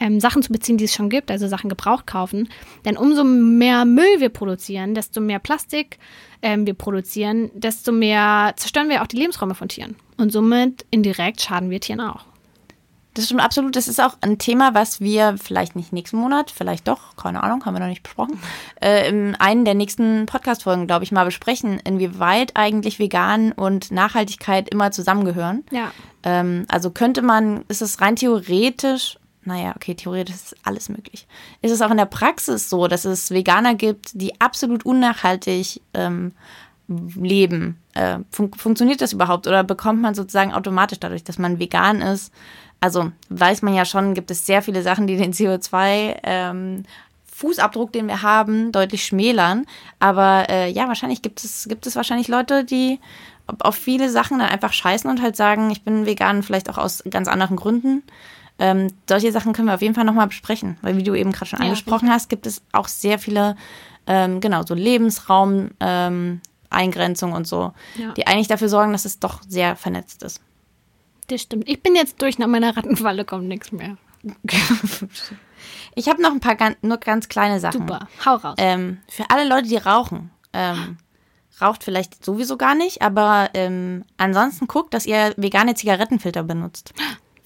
[0.00, 2.48] ähm, Sachen zu beziehen, die es schon gibt, also Sachen gebraucht kaufen.
[2.84, 5.98] Denn umso mehr Müll wir produzieren, desto mehr Plastik
[6.42, 9.96] ähm, wir produzieren, desto mehr zerstören wir auch die Lebensräume von Tieren.
[10.16, 12.24] Und somit indirekt schaden wir Tieren auch.
[13.14, 13.76] Das stimmt absolut.
[13.76, 17.64] Das ist auch ein Thema, was wir vielleicht nicht nächsten Monat, vielleicht doch, keine Ahnung,
[17.64, 18.38] haben wir noch nicht besprochen,
[18.80, 24.68] äh, in einen der nächsten Podcast-Folgen, glaube ich, mal besprechen, inwieweit eigentlich Vegan und Nachhaltigkeit
[24.68, 25.64] immer zusammengehören.
[25.70, 25.92] Ja.
[26.24, 31.26] Ähm, also könnte man, ist es rein theoretisch, naja, okay, theoretisch ist alles möglich.
[31.62, 36.32] Ist es auch in der Praxis so, dass es Veganer gibt, die absolut unnachhaltig ähm,
[36.88, 37.78] leben?
[37.94, 42.32] Äh, fun funktioniert das überhaupt oder bekommt man sozusagen automatisch dadurch, dass man vegan ist?
[42.84, 46.82] Also weiß man ja schon, gibt es sehr viele Sachen, die den CO2 ähm,
[47.32, 49.64] Fußabdruck, den wir haben, deutlich schmälern.
[50.00, 53.00] Aber äh, ja, wahrscheinlich gibt es, gibt es wahrscheinlich Leute, die
[53.60, 57.02] auf viele Sachen dann einfach scheißen und halt sagen, ich bin vegan, vielleicht auch aus
[57.08, 58.02] ganz anderen Gründen.
[58.58, 61.46] Ähm, solche Sachen können wir auf jeden Fall nochmal besprechen, weil wie du eben gerade
[61.46, 63.56] schon Ja, angesprochen hast, gibt es auch sehr viele,
[64.06, 68.12] ähm, genau, so Lebensraum, ähm, Eingrenzungen und so, Ja.
[68.12, 70.42] die eigentlich dafür sorgen, dass es doch sehr vernetzt ist.
[71.28, 71.68] Das stimmt.
[71.68, 73.96] Ich bin jetzt durch nach meiner Rattenfalle, kommt nichts mehr.
[75.94, 77.80] Ich habe noch ein paar ganz, nur ganz kleine Sachen.
[77.82, 78.08] Super.
[78.24, 78.54] Hau raus.
[78.58, 80.98] Ähm, für alle Leute, die rauchen, ähm,
[81.60, 86.92] raucht vielleicht sowieso gar nicht, aber ähm, ansonsten guckt, dass ihr vegane Zigarettenfilter benutzt.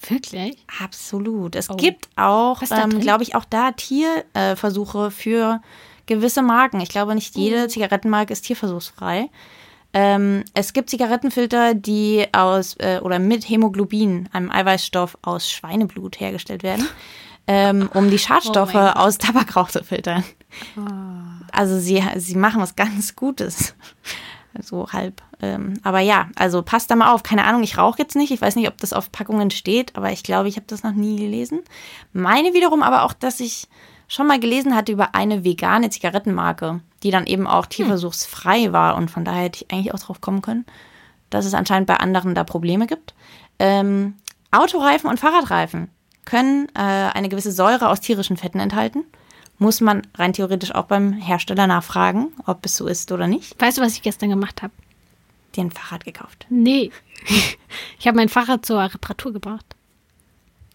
[0.07, 0.65] Wirklich?
[0.81, 1.55] Absolut.
[1.55, 1.75] Es Oh.
[1.75, 5.61] gibt auch, ähm, glaube ich, auch da Tierversuche für
[6.05, 6.79] gewisse Marken.
[6.79, 7.67] Ich glaube, nicht jede Oh.
[7.67, 9.29] Zigarettenmarke ist tierversuchsfrei.
[9.93, 16.61] Ähm, es gibt Zigarettenfilter, die aus äh, oder mit Hämoglobin, einem Eiweißstoff aus Schweineblut hergestellt
[16.63, 16.87] werden,
[17.47, 18.95] ähm, um die Schadstoffe Oh mein Gott.
[18.97, 20.23] aus Tabakrauch zu filtern.
[21.51, 23.75] Also sie, sie machen was ganz Gutes.
[24.61, 25.21] So halb.
[25.41, 27.21] Ähm, aber ja, also passt da mal auf.
[27.23, 28.31] Keine Ahnung, ich rauche jetzt nicht.
[28.31, 30.91] Ich weiß nicht, ob das auf Packungen steht, aber ich glaube, ich habe das noch
[30.91, 31.61] nie gelesen.
[32.13, 33.67] Meine wiederum aber auch, dass ich
[34.09, 38.97] schon mal gelesen hatte über eine vegane Zigarettenmarke, die dann eben auch tierversuchsfrei war.
[38.97, 40.65] Und von daher hätte ich eigentlich auch drauf kommen können,
[41.29, 43.13] dass es anscheinend bei anderen da Probleme gibt.
[43.59, 44.15] Ähm,
[44.51, 45.89] Autoreifen und Fahrradreifen
[46.25, 49.05] können äh, eine gewisse Säure aus tierischen Fetten enthalten.
[49.59, 53.61] Muss man rein theoretisch auch beim Hersteller nachfragen, ob es so ist oder nicht.
[53.61, 54.73] Weißt du, was ich gestern gemacht habe?
[55.55, 56.47] Dir ein Fahrrad gekauft.
[56.49, 56.91] Nee.
[57.99, 59.65] ich habe mein Fahrrad zur Reparatur gebracht.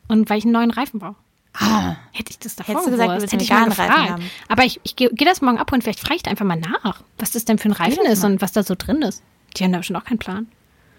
[0.07, 1.24] Und weil ich einen neuen Reifen brauche.
[1.59, 3.93] Ah, Hätte ich das davor Hättest du gesagt, gewusst, hätte ich mal gefragt.
[4.11, 4.31] haben.
[4.49, 5.83] Aber ich, ich gehe geh das morgen abholen.
[5.83, 8.33] Vielleicht frage ich da einfach mal nach, was das denn für ein Reifen ist mal.
[8.33, 9.23] und was da so drin ist.
[9.57, 10.49] Die haben da bestimmt auch keinen Plan.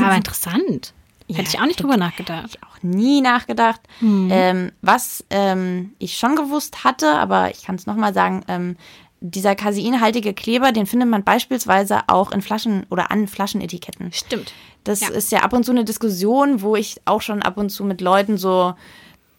[0.00, 0.92] Aber interessant.
[1.26, 2.58] Ja, Hätte ich auch nicht drüber nachgedacht.
[2.62, 3.80] auch nie nachgedacht.
[4.02, 8.76] Ähm, was ähm, ich schon gewusst hatte, aber ich kann es nochmal sagen, ähm,
[9.20, 14.12] dieser caseinhaltige Kleber, den findet man beispielsweise auch in Flaschen oder an Flaschenetiketten.
[14.12, 14.52] Stimmt.
[14.84, 15.08] Das Ja.
[15.08, 18.02] ist ja ab und zu eine Diskussion, wo ich auch schon ab und zu mit
[18.02, 18.74] Leuten so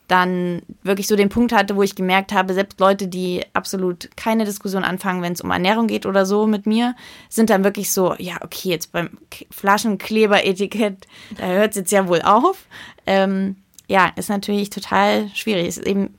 [0.07, 4.45] dann wirklich so den Punkt hatte, wo ich gemerkt habe, selbst Leute, die absolut keine
[4.45, 6.95] Diskussion anfangen, wenn es um Ernährung geht oder so mit mir,
[7.29, 9.09] sind dann wirklich so, ja, okay, jetzt beim
[9.51, 12.67] Flaschenkleber-Etikett, da hört es jetzt ja wohl auf.
[13.07, 15.67] Ähm, ja, ist natürlich total schwierig.
[15.67, 16.15] Es ist eben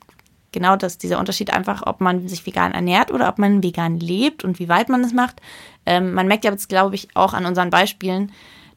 [0.52, 4.42] genau das, dieser Unterschied einfach, ob man sich vegan ernährt oder ob man vegan lebt
[4.42, 5.40] und wie weit man es macht.
[5.84, 8.32] Ähm, man merkt ja jetzt, glaube ich, auch an unseren Beispielen,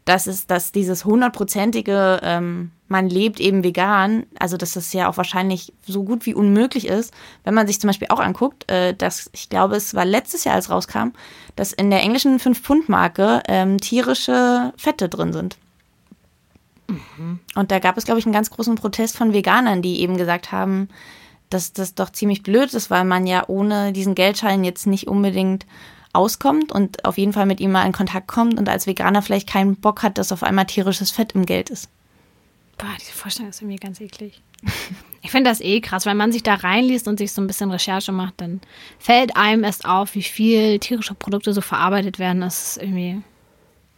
[0.05, 5.18] dass es, dass dieses hundertprozentige, ähm, man lebt eben vegan, also dass das ja auch
[5.18, 7.14] wahrscheinlich so gut wie unmöglich ist,
[7.44, 10.56] wenn man sich zum Beispiel auch anguckt, äh, dass ich glaube, es war letztes Jahr,
[10.56, 11.10] als rauskam,
[11.56, 15.58] dass in der englischen 5-Pfund-Marke ähm, tierische Fette drin sind.
[17.56, 20.52] Und da gab es, glaube ich, einen ganz großen Protest von Veganern, die eben gesagt
[20.52, 20.90] haben,
[21.50, 25.68] dass das doch ziemlich blöd ist, weil man ja ohne diesen Geldschein jetzt nicht unbedingt
[26.14, 29.48] auskommt und auf jeden Fall mit ihm mal in Kontakt kommt und als Veganer vielleicht
[29.48, 31.90] keinen Bock hat, dass auf einmal tierisches Fett im Geld ist.
[32.80, 34.42] Boah, diese Vorstellung ist irgendwie ganz eklig.
[35.22, 37.70] Ich finde das eh krass, wenn man sich da reinliest und sich so ein bisschen
[37.72, 38.62] Recherche macht, dann
[39.00, 42.40] fällt einem erst auf, wie viel tierische Produkte so verarbeitet werden.
[42.40, 43.22] Das ist irgendwie,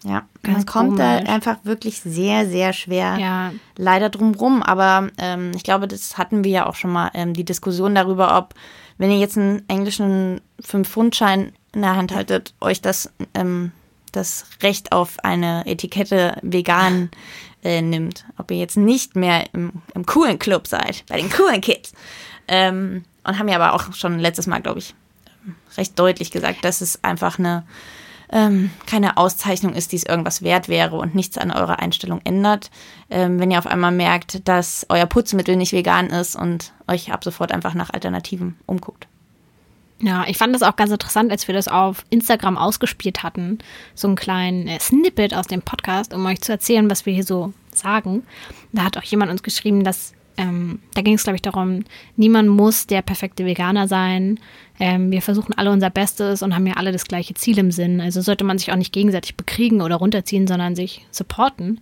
[0.04, 1.30] Ja, Ganz man kommt da komisch.
[1.30, 4.64] einfach wirklich sehr, sehr schwer ja, leider drum rum.
[4.64, 8.36] Aber ähm, ich glaube, das hatten wir ja auch schon mal, ähm, die Diskussion darüber,
[8.36, 8.56] ob,
[8.98, 13.72] wenn ihr jetzt einen englischen 5-Pfund-Schein in der Hand haltet, euch das ähm,
[14.12, 17.10] das Recht auf eine Etikette vegan
[17.64, 18.26] äh, nimmt.
[18.38, 21.94] Ob ihr jetzt nicht mehr im, im coolen Club seid, bei den coolen Kids.
[22.48, 24.96] Ähm, und haben ja aber auch schon letztes Mal, glaube ich,
[25.78, 27.64] recht deutlich gesagt, dass es einfach eine
[28.32, 32.72] ähm, keine Auszeichnung ist, die es irgendwas wert wäre und nichts an eurer Einstellung ändert.
[33.10, 37.24] Ähm, wenn ihr auf einmal merkt, dass euer Putzmittel nicht vegan ist und euch ab
[37.24, 39.08] sofort einfach nach Alternativen umguckt.
[40.02, 43.60] Ja, ich fand das auch ganz interessant, als wir das auf Instagram ausgespielt hatten.
[43.94, 47.24] So einen kleinen äh, Snippet aus dem Podcast, um euch zu erzählen, was wir hier
[47.24, 48.24] so sagen.
[48.72, 51.84] Da hat auch jemand uns geschrieben, dass ähm, da ging es, glaube ich, darum,
[52.16, 54.40] niemand muss der perfekte Veganer sein.
[54.80, 58.02] Ähm, wir versuchen alle unser Bestes und haben ja alle das gleiche Ziel im Sinn.
[58.02, 61.82] Also sollte man sich auch nicht gegenseitig bekriegen oder runterziehen, sondern sich supporten.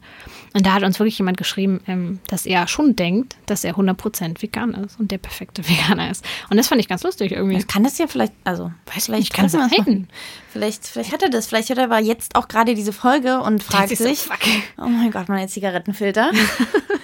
[0.54, 4.42] Und da hat uns wirklich jemand geschrieben, ähm, dass er schon denkt, dass er 100%
[4.42, 6.26] vegan ist und der perfekte Veganer ist.
[6.50, 7.56] Und das fand ich ganz lustig irgendwie.
[7.56, 10.08] Das kann das ja vielleicht, also, weiß vielleicht nicht, kann es sein.
[10.52, 13.64] Vielleicht, vielleicht hat er das, vielleicht hat er aber jetzt auch gerade diese Folge und
[13.64, 14.32] fragt sich, so,
[14.78, 16.32] oh mein Gott, meine Zigarettenfilter.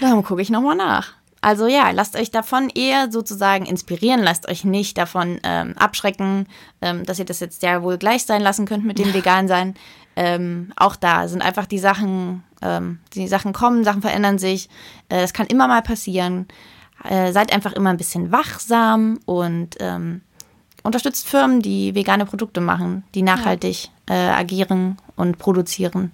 [0.00, 1.14] Darum gucke ich nochmal nach.
[1.40, 6.46] Also ja, lasst euch davon eher sozusagen inspirieren, lasst euch nicht davon ähm, abschrecken,
[6.80, 9.74] ähm, dass ihr das jetzt ja wohl gleich sein lassen könnt mit dem vegan sein.
[10.16, 14.70] Ähm, auch da sind einfach die Sachen, ähm, die Sachen kommen, Sachen verändern sich.
[15.10, 16.48] Äh, das kann immer mal passieren.
[17.02, 20.22] Äh, seid einfach immer ein bisschen wachsam und ähm,
[20.82, 26.12] unterstützt Firmen, die vegane Produkte machen, die nachhaltig äh, agieren und produzieren.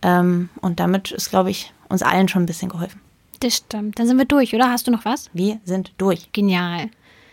[0.00, 3.00] Ähm, und damit ist, glaube ich, uns allen schon ein bisschen geholfen.
[3.40, 3.98] Das stimmt.
[3.98, 4.70] Dann sind wir durch, oder?
[4.70, 5.30] Hast du noch was?
[5.32, 6.32] Wir sind durch.
[6.32, 6.90] Genial.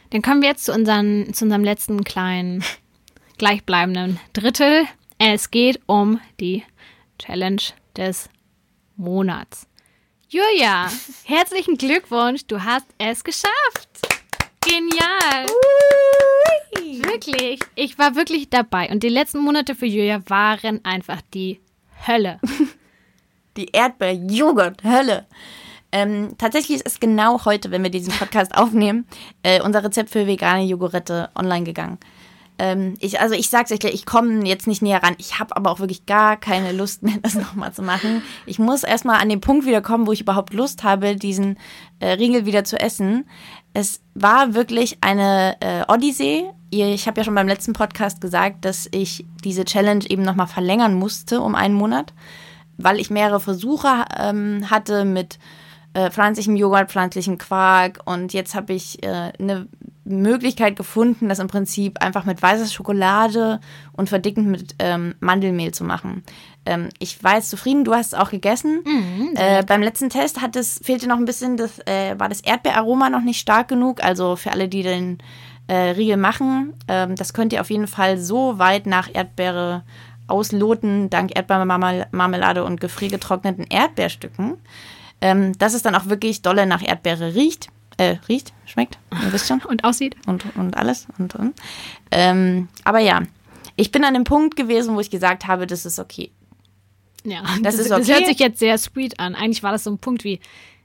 [0.10, 2.64] Dann kommen wir jetzt zu, unseren, zu unserem letzten kleinen
[3.38, 4.86] gleichbleibenden Drittel.
[5.18, 6.64] Es geht um die
[7.20, 7.62] Challenge
[7.95, 8.30] des
[8.95, 9.68] Monats.
[10.30, 10.89] Julia,
[11.24, 13.89] herzlichen Glückwunsch, du hast es geschafft.
[14.62, 15.45] Genial.
[15.45, 17.01] Ui.
[17.03, 21.60] Wirklich, ich war wirklich dabei und die letzten Monate für Julia waren einfach die
[22.05, 22.39] Hölle.
[23.58, 25.26] die Erdbeer-Joghurt-Hölle.
[25.91, 29.08] Ähm, tatsächlich ist es genau heute, wenn wir diesen Podcast aufnehmen,
[29.43, 31.97] äh, unser Rezept für vegane Joghurette online gegangen.
[32.60, 35.16] Ähm, ich, also ich sag's euch gleich, ich komme jetzt nicht näher ran.
[35.20, 38.24] Ich habe aber auch wirklich gar keine Lust mehr, das nochmal zu machen.
[38.45, 41.58] Ich muss erstmal an den Punkt wieder kommen, wo ich überhaupt Lust habe, diesen
[41.99, 43.26] äh, Riegel wieder zu essen.
[43.74, 46.45] Es war wirklich eine äh, Odyssee.
[46.70, 50.95] Ich habe ja schon beim letzten Podcast gesagt, dass ich diese Challenge eben nochmal verlängern
[50.95, 52.14] musste um einen Monat,
[52.78, 55.39] weil ich mehrere Versuche ähm, hatte mit
[55.93, 59.67] äh, pflanzlichem Joghurt, pflanzlichem Quark und jetzt habe ich äh, eine
[60.07, 63.59] Möglichkeit gefunden, das im Prinzip einfach mit weißer Schokolade
[63.93, 66.23] und verdickend mit ähm, Mandelmehl zu machen.
[66.65, 68.84] Ähm, ich war jetzt zufrieden, du hast es auch gegessen.
[68.86, 72.41] Mhm, äh, beim letzten Test hat es, fehlte noch ein bisschen, das, äh, war das
[72.41, 74.03] Erdbeeraroma noch nicht stark genug.
[74.03, 75.17] Also für alle, die den
[75.67, 79.84] äh, Riegel machen, ähm, das könnt ihr auf jeden Fall so weit nach Erdbeere
[80.28, 84.57] ausloten, dank Erdbeermarmelade und gefriergetrockneten Erdbeerstücken
[85.21, 87.69] ähm, dass es dann auch wirklich dolle nach Erdbeere riecht.
[87.99, 89.59] Äh, riecht, schmeckt, ihr wisst schon.
[89.67, 90.15] und aussieht.
[90.28, 91.07] Und, und alles.
[91.17, 91.59] Und, und.
[92.11, 93.23] Ähm, aber ja,
[93.75, 96.30] ich bin an dem Punkt gewesen, wo ich gesagt habe, das ist okay.
[97.23, 97.99] Ja, das, das ist okay.
[98.01, 99.34] Das hört sich jetzt sehr sweet an.
[99.34, 100.39] Eigentlich war das so ein Punkt wie,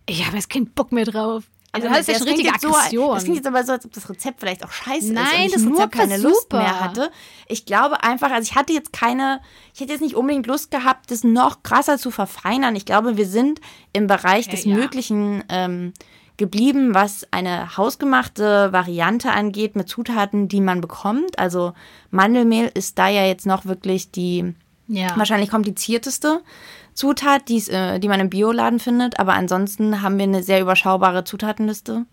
[0.07, 1.45] ich habe jetzt keinen Bock mehr drauf.
[1.75, 3.07] Also, das ist ja schon richtige Aggression.
[3.07, 5.33] So, das klingt jetzt aber so, als ob das Rezept vielleicht auch scheiße Nein, ist
[5.33, 6.29] und ich das nur Rezept keine super.
[6.29, 7.11] Lust mehr hatte.
[7.49, 9.41] Ich glaube einfach, also ich hatte jetzt keine,
[9.75, 12.77] ich hätte jetzt nicht unbedingt Lust gehabt, das noch krasser zu verfeinern.
[12.77, 13.61] Ich glaube, wir sind
[13.95, 14.75] im Bereich des ja.
[14.75, 15.95] Möglichen ähm,
[16.37, 21.39] geblieben, was eine hausgemachte Variante angeht mit Zutaten, die man bekommt.
[21.39, 21.73] Also
[22.11, 24.55] Mandelmehl ist da ja jetzt noch wirklich die
[24.89, 25.17] ja.
[25.17, 26.43] wahrscheinlich komplizierteste.
[26.95, 29.19] Zutat, die's, äh, die man im Bioladen findet.
[29.19, 32.07] Aber ansonsten haben wir eine sehr überschaubare Zutatenliste.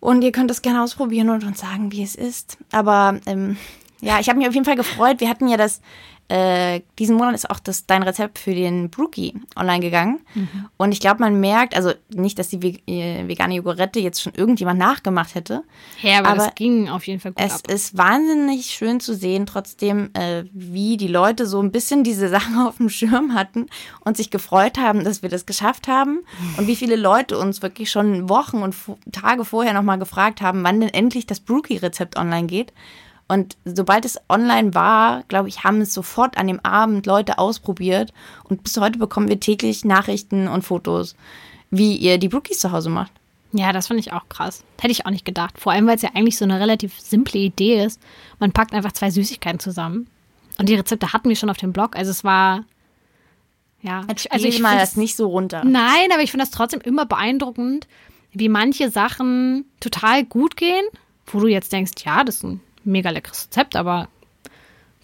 [0.00, 2.58] Und ihr könnt es gerne ausprobieren und uns sagen, wie es ist.
[2.70, 3.56] Aber ähm,
[4.00, 5.20] ja, ich habe mich auf jeden Fall gefreut.
[5.20, 5.80] Wir hatten ja das
[6.28, 10.20] äh, diesen Monat ist auch das, dein Rezept für den Brookie online gegangen.
[10.34, 10.68] Mhm.
[10.76, 14.78] Und ich glaube, man merkt, also nicht, dass die äh, vegane Joghurette jetzt schon irgendjemand
[14.78, 15.62] nachgemacht hätte.
[16.02, 17.44] Ja, aber, aber es ging auf jeden Fall gut.
[17.44, 17.70] Es ab.
[17.70, 22.58] ist wahnsinnig schön zu sehen, trotzdem, äh, wie die Leute so ein bisschen diese Sachen
[22.58, 23.66] auf dem Schirm hatten
[24.04, 26.20] und sich gefreut haben, dass wir das geschafft haben.
[26.56, 28.74] Und wie viele Leute uns wirklich schon Wochen und
[29.12, 32.72] Tage vorher nochmal gefragt haben, wann denn endlich das Brookie-Rezept online geht.
[33.28, 38.12] Und sobald es online war, glaube ich, haben es sofort an dem Abend Leute ausprobiert.
[38.44, 41.16] Und bis heute bekommen wir täglich Nachrichten und Fotos,
[41.70, 43.10] wie ihr die Brookies zu Hause macht.
[43.52, 44.62] Ja, das fand ich auch krass.
[44.78, 45.58] Hätte ich auch nicht gedacht.
[45.58, 48.00] Vor allem, weil es ja eigentlich so eine relativ simple Idee ist.
[48.38, 50.08] Man packt einfach zwei Süßigkeiten zusammen.
[50.58, 51.96] Und die Rezepte hatten wir schon auf dem Blog.
[51.96, 52.64] Also es war.
[53.82, 55.62] Ja, Jetzt also ich mal das nicht so runter.
[55.64, 57.86] Nein, aber ich finde das trotzdem immer beeindruckend,
[58.32, 60.84] wie manche Sachen total gut gehen,
[61.26, 64.08] wo du jetzt denkst, ja, das ist ein mega leckeres Rezept, aber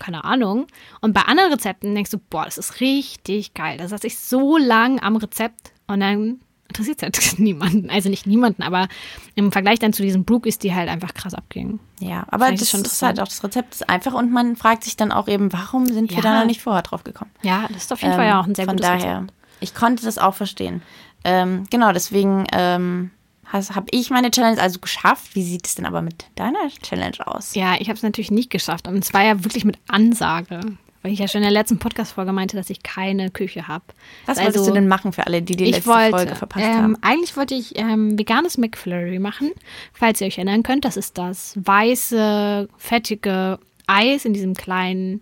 [0.01, 0.67] keine Ahnung.
[1.01, 3.77] Und bei anderen Rezepten denkst du, boah, das ist richtig geil.
[3.79, 7.91] Da saß ich so lang am Rezept und dann interessiert es halt niemanden.
[7.91, 8.89] Also nicht niemanden, aber
[9.35, 11.79] im Vergleich dann zu diesem Brook ist die halt einfach krass abging.
[12.01, 14.85] Ja, aber ich das, schon ist halt auch das Rezept ist einfach und man fragt
[14.85, 16.23] sich dann auch eben, warum sind wir Ja.
[16.23, 17.31] da noch nicht vorher drauf gekommen?
[17.43, 19.33] Ja, das ist auf jeden Fall ja auch ein sehr Ähm, Von gutes daher, Rezept.
[19.61, 20.83] ich konnte das auch verstehen.
[21.25, 23.11] Ähm, genau, deswegen ähm,
[23.53, 25.35] habe ich meine Challenge also geschafft.
[25.35, 27.55] Wie sieht es denn aber mit deiner Challenge aus?
[27.55, 28.89] Ja, ich habe es natürlich nicht geschafft.
[28.89, 30.61] Und zwar ja wirklich mit Ansage.
[31.03, 33.85] Weil ich ja schon in der letzten Podcast-Folge meinte, dass ich keine Küche habe.
[34.27, 36.97] Was wolltest du denn machen für alle, die die letzte wollte, Folge verpasst ähm, haben?
[37.01, 39.51] Eigentlich wollte ich ähm, veganes McFlurry machen.
[39.93, 45.21] Falls ihr euch erinnern könnt, das ist das weiße, fettige Eis in diesem kleinen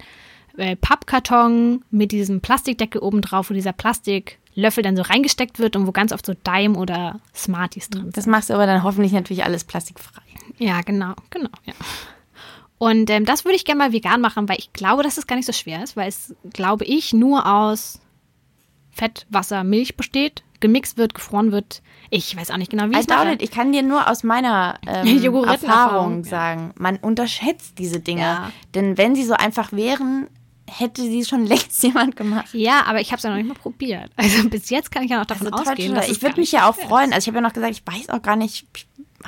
[0.58, 3.72] äh, Pappkarton mit diesem Plastikdeckel oben drauf, wo dieser
[4.60, 8.16] Plastiklöffel dann so reingesteckt wird und wo ganz oft so Dime oder Smarties drin sind.
[8.16, 10.22] Das machst du aber dann hoffentlich natürlich alles plastikfrei.
[10.58, 11.74] Ja, genau, genau, ja.
[12.78, 15.36] Und ähm, das würde ich gerne mal vegan machen, weil ich glaube, dass es gar
[15.36, 18.00] nicht so schwer ist, weil es, glaube ich, nur aus
[18.90, 21.82] Fett, Wasser, Milch besteht, gemixt wird, gefroren wird.
[22.08, 23.42] Ich weiß auch nicht genau, wie es it.
[23.42, 26.30] Ich kann dir nur aus meiner ähm, Erfahrung ja.
[26.30, 28.22] sagen, man unterschätzt diese Dinge.
[28.22, 28.52] Ja.
[28.74, 30.28] Denn wenn sie so einfach wären,
[30.78, 32.46] hätte sie schon längst jemand gemacht.
[32.52, 34.10] Ja, aber ich habe es ja noch nicht mal probiert.
[34.16, 35.94] Also bis jetzt kann ich ja noch davon Also ausgehen.
[35.94, 36.84] dass ich würde mich ja auch ist.
[36.84, 37.12] freuen.
[37.12, 38.66] Also ich habe ja noch gesagt, ich weiß auch gar nicht,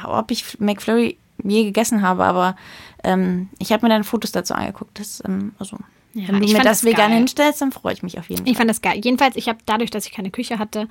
[0.05, 2.57] ob ich McFlurry je gegessen habe, aber
[3.05, 4.99] ähm, ich habe mir dann Fotos dazu angeguckt.
[5.01, 5.76] Das, ähm, also,
[6.14, 7.18] Ja, wenn du mir das das vegan geil.
[7.18, 8.51] hinstellst, dann freue ich mich auf jeden Fall.
[8.53, 9.01] Ich fand das geil.
[9.03, 10.88] Jedenfalls, ich habe dadurch, dass ich keine Küche hatte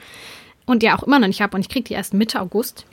[0.66, 2.86] und ja auch immer noch nicht habe und ich kriege die erst Mitte August.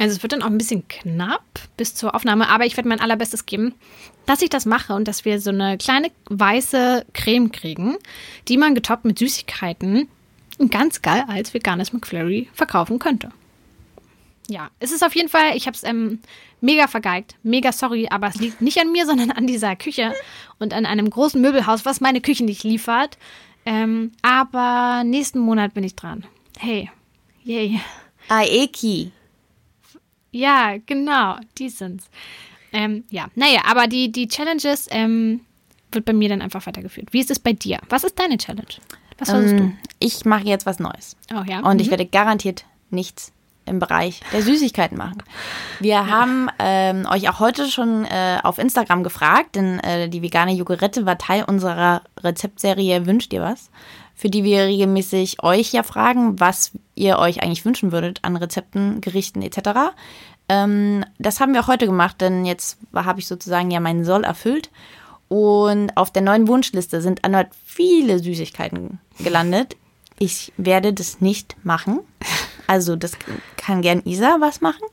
[0.00, 1.44] Also es wird dann auch ein bisschen knapp
[1.76, 3.74] bis zur Aufnahme, aber ich werde mein allerbestes geben,
[4.24, 7.96] dass ich das mache und dass wir so eine kleine weiße Creme kriegen,
[8.48, 10.08] die man getoppt mit Süßigkeiten
[10.70, 13.30] ganz geil als veganes McFlurry verkaufen könnte.
[14.48, 16.20] Ja, es ist auf jeden Fall, ich habe es ähm,
[16.62, 20.14] mega vergeigt, mega sorry, aber es liegt nicht an mir, sondern an dieser Küche
[20.58, 23.18] und an einem großen Möbelhaus, was meine Küche nicht liefert.
[23.66, 26.24] Ähm, aber nächsten Monat bin ich dran.
[26.58, 26.90] Hey,
[27.44, 27.78] yay.
[28.30, 29.12] Aeki.
[30.30, 32.08] Ja, genau, die sind's.
[32.72, 35.40] Ähm, ja, naja, aber die, die Challenges ähm,
[35.92, 37.12] wird bei mir dann einfach weitergeführt.
[37.12, 37.78] Wie ist es bei dir?
[37.88, 38.66] Was ist deine Challenge?
[39.18, 41.16] Was versuchst Ähm, ich mache jetzt was Neues.
[41.28, 41.36] du?
[41.36, 41.60] Oh ja.
[41.60, 41.92] Und ich mhm.
[41.92, 43.32] werde garantiert nichts
[43.66, 45.22] im Bereich der Süßigkeiten machen.
[45.78, 50.52] Wir haben ähm, euch auch heute schon äh, auf Instagram gefragt, denn äh, die vegane
[50.52, 53.70] Jogurette war Teil unserer Rezeptserie Wünscht ihr was?
[54.20, 59.00] Für die wir regelmäßig euch ja fragen, was ihr euch eigentlich wünschen würdet an Rezepten,
[59.00, 59.94] Gerichten etc.
[60.50, 64.24] Ähm, das haben wir auch heute gemacht, denn jetzt habe ich sozusagen ja meinen Soll
[64.24, 64.70] erfüllt.
[65.28, 69.78] Und auf der neuen Wunschliste sind erneut viele Süßigkeiten gelandet.
[70.18, 72.00] Ich werde das nicht machen.
[72.66, 73.14] Also das
[73.56, 74.84] kann gern Isa was machen.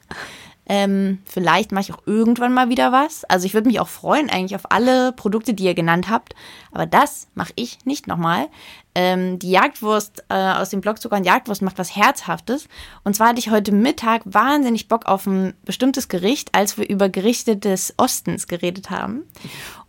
[0.70, 3.24] Ähm, vielleicht mache ich auch irgendwann mal wieder was.
[3.26, 6.36] Also ich würde mich auch freuen eigentlich auf alle Produkte, die ihr genannt habt.
[6.72, 8.48] Aber das mache ich nicht nochmal.
[8.94, 12.68] Ähm, die Jagdwurst äh, aus dem Blog Zucker und Jagdwurst macht was Herzhaftes.
[13.06, 17.08] Und zwar hatte ich heute Mittag wahnsinnig Bock auf ein bestimmtes Gericht, als wir über
[17.08, 19.24] Gerichte des Ostens geredet haben.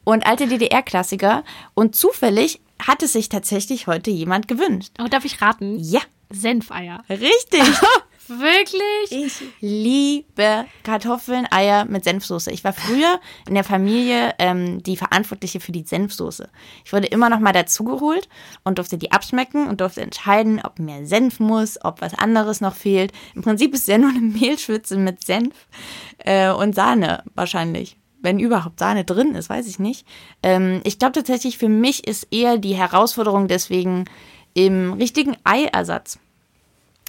[0.05, 1.43] Und alte DDR-Klassiker.
[1.75, 4.93] Und zufällig hat es sich tatsächlich heute jemand gewünscht.
[5.03, 5.77] Oh, darf ich raten?
[5.81, 6.01] Ja,
[6.31, 7.03] Senfeier.
[7.09, 7.63] richtig.
[8.29, 9.11] Wirklich?
[9.11, 12.51] Ich liebe Kartoffeln, Eier mit Senfsoße.
[12.51, 16.49] Ich war früher in der Familie ähm, die Verantwortliche für die Senfsoße.
[16.85, 18.29] Ich wurde immer noch mal dazugeholt
[18.65, 22.75] und durfte die abschmecken und durfte entscheiden, ob mehr Senf muss, ob was anderes noch
[22.75, 23.13] fehlt.
[23.35, 25.55] Im Prinzip ist es ja nur eine Mehlschwitze mit Senf
[26.19, 27.97] äh, und Sahne wahrscheinlich.
[28.21, 30.07] Wenn überhaupt Sahne drin ist, weiß ich nicht.
[30.43, 34.05] Ähm, ich glaube tatsächlich, für mich ist eher die Herausforderung deswegen
[34.55, 36.19] im richtigen Eiersatz.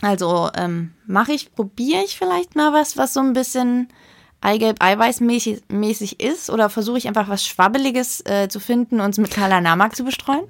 [0.01, 3.89] Also ähm, mache ich, probiere ich vielleicht mal was, was so ein bisschen
[4.41, 9.17] Eigelb eiweißmäßig mäßig ist oder versuche ich einfach was Schwabbeliges äh, zu finden und es
[9.17, 10.45] mit Kalanamak zu bestreuen.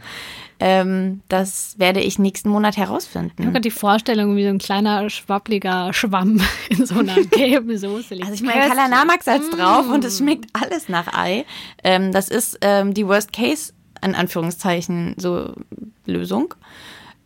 [0.60, 3.41] Ähm, das werde ich nächsten Monat Ich habe herausfinden.
[3.41, 6.39] gerade die Vorstellung, wie so ein kleiner, schwabbliger Schwamm
[6.70, 8.28] in so einer gelben Soße liegt.
[8.28, 11.45] Also ich meine Kalanamak-Salz drauf und es schmeckt alles nach Ei.
[11.84, 13.74] Ähm, das ist ähm, die Worst Case,
[14.04, 15.54] in Anführungszeichen, so
[16.06, 16.54] Lösung,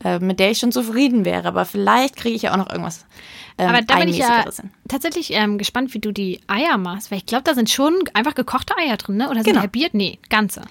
[0.03, 1.47] äh, mit der ich schon zufrieden wäre.
[1.47, 3.05] Aber vielleicht kriege ich ja auch noch irgendwas.
[3.57, 4.71] Ähm, Aber da bin ich ja hin.
[4.87, 7.11] tatsächlich ähm, gespannt, wie du die Eier machst.
[7.11, 9.25] Weil ich glaube, da sind schon einfach gekochte Eier drin, ne?
[9.29, 9.61] Oder sind Genau.
[9.61, 9.93] halbiert?
[9.93, 10.61] Nee, ganze.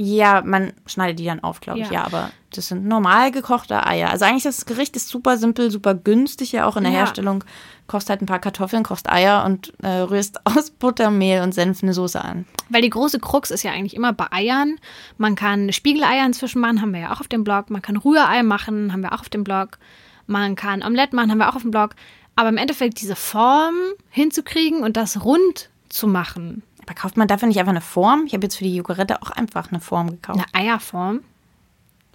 [0.00, 1.86] Ja, man schneidet die dann auf, glaube ich.
[1.86, 1.92] Ja.
[1.94, 2.04] Ja.
[2.04, 4.10] aber das sind normal gekochte Eier.
[4.10, 6.98] Also eigentlich das Gericht ist super simpel, super günstig ja auch in der Ja.
[7.00, 7.42] Herstellung.
[7.88, 11.82] Kochst halt ein paar Kartoffeln, kochst Eier und äh, rührst aus Butter, Mehl und Senf
[11.82, 12.46] eine Soße an.
[12.68, 14.76] Weil die große Krux ist ja eigentlich immer bei Eiern.
[15.16, 17.70] Man kann Spiegeleier inzwischen machen, haben wir ja auch auf dem Blog.
[17.70, 19.78] Man kann Rührei machen, haben wir auch auf dem Blog.
[20.26, 21.96] Man kann Omelette machen, haben wir auch auf dem Blog.
[22.36, 23.74] Aber im Endeffekt diese Form
[24.10, 28.24] hinzukriegen und das rund zu machen, Aber kauft man dafür nicht einfach eine Form?
[28.26, 30.40] Ich habe jetzt für die Joghurette auch einfach eine Form gekauft.
[30.40, 31.20] Eine Eierform.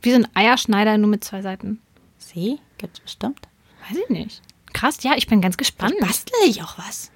[0.01, 1.79] Wie so ein Eierschneider, nur mit zwei Seiten.
[2.17, 2.59] Sie?
[2.79, 3.47] Gibt's bestimmt.
[3.87, 4.41] Weiß ich nicht.
[4.73, 5.93] Krass, ja, ich bin ganz gespannt.
[5.99, 7.11] Bastel ich auch was.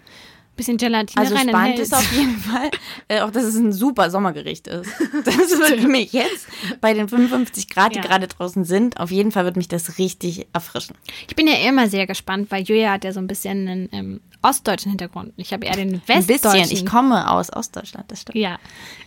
[0.57, 2.69] Bisschen Gelatine Also rein spannend in ist auf jeden Fall,
[3.07, 4.89] äh, auch dass es ein super Sommergericht ist.
[5.23, 6.47] Das wird mich jetzt
[6.81, 8.03] bei den 55 Grad, die Ja.
[8.03, 10.95] gerade draußen sind, auf jeden Fall wird mich das richtig erfrischen.
[11.27, 14.21] Ich bin ja immer sehr gespannt, weil Julia hat ja so ein bisschen einen ähm,
[14.41, 15.33] ostdeutschen Hintergrund.
[15.37, 16.61] Ich habe eher den Ein westdeutschen.
[16.61, 16.77] bisschen.
[16.77, 18.37] Ich komme aus Ostdeutschland, das stimmt.
[18.37, 18.57] Ja,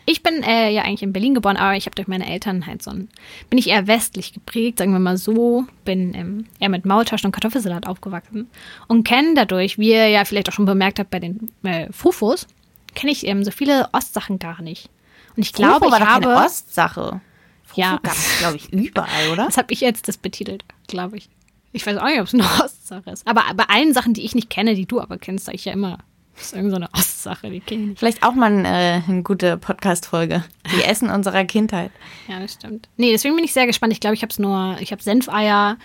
[0.06, 2.82] ich bin äh, ja eigentlich in Berlin geboren, aber ich habe durch meine Eltern halt
[2.82, 3.08] so ein,
[3.48, 7.32] bin ich eher westlich geprägt, sagen wir mal so, bin ähm, eher mit Maultaschen und
[7.32, 8.48] Kartoffelsalat aufgewachsen
[8.88, 12.46] und kenne dadurch, wie ihr ja vielleicht auch schon bemerkt habt bei den äh, Fufos,
[12.94, 14.88] kenne ich ähm, so viele Ostsachen gar nicht.
[15.36, 17.20] Und ich glaube, war ich doch habe, keine Ostsache.
[17.64, 17.98] Fufu Ja.
[18.02, 19.46] gab es, glaube ich, überall, oder?
[19.46, 21.28] das habe ich jetzt das betitelt, glaube ich.
[21.72, 23.26] Ich weiß auch nicht, ob es eine Ostsache ist.
[23.26, 25.72] Aber bei allen Sachen, die ich nicht kenne, die du aber kennst, sage ich ja
[25.72, 25.98] immer,
[26.40, 27.98] das ist irgend so eine Ostsache, die kenne ich.
[27.98, 30.42] Vielleicht auch mal äh, eine gute Podcast-Folge.
[30.74, 31.90] Die Essen unserer Kindheit.
[32.28, 32.88] Ja, das stimmt.
[32.96, 33.92] Nee, deswegen bin ich sehr gespannt.
[33.92, 35.76] Ich glaube, ich habe es nur, ich habe Senfeier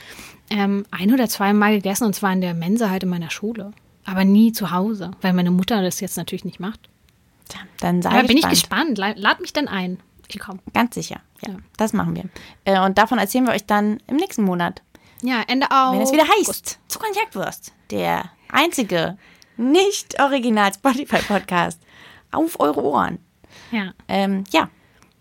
[0.50, 3.72] ähm, ein oder zweimal gegessen und zwar in der Mensa halt in meiner Schule.
[4.06, 6.80] Aber nie zu Hause, weil meine Mutter das jetzt natürlich nicht macht.
[7.50, 8.96] Tja, dann sei Aber bin ich gespannt.
[8.96, 9.18] gespannt.
[9.18, 10.00] La- Lad mich dann ein.
[10.28, 10.60] Ich komme.
[10.74, 11.20] Ganz sicher.
[11.46, 11.60] Ja, Ja.
[11.78, 12.24] das machen wir.
[12.64, 14.82] Äh, und davon erzählen wir euch dann im nächsten Monat.
[15.22, 15.94] Ja, Ende auch.
[15.94, 19.18] Wenn es wieder heißt, Zucker und Jagdwurst, der einzige
[19.58, 21.80] nicht original Spotify-Podcast
[22.32, 23.20] auf eure Ohren.
[23.72, 23.94] Ja.
[24.08, 24.70] Ähm, ja,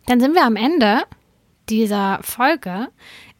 [0.07, 1.03] Dann sind wir am Ende
[1.68, 2.89] dieser Folge.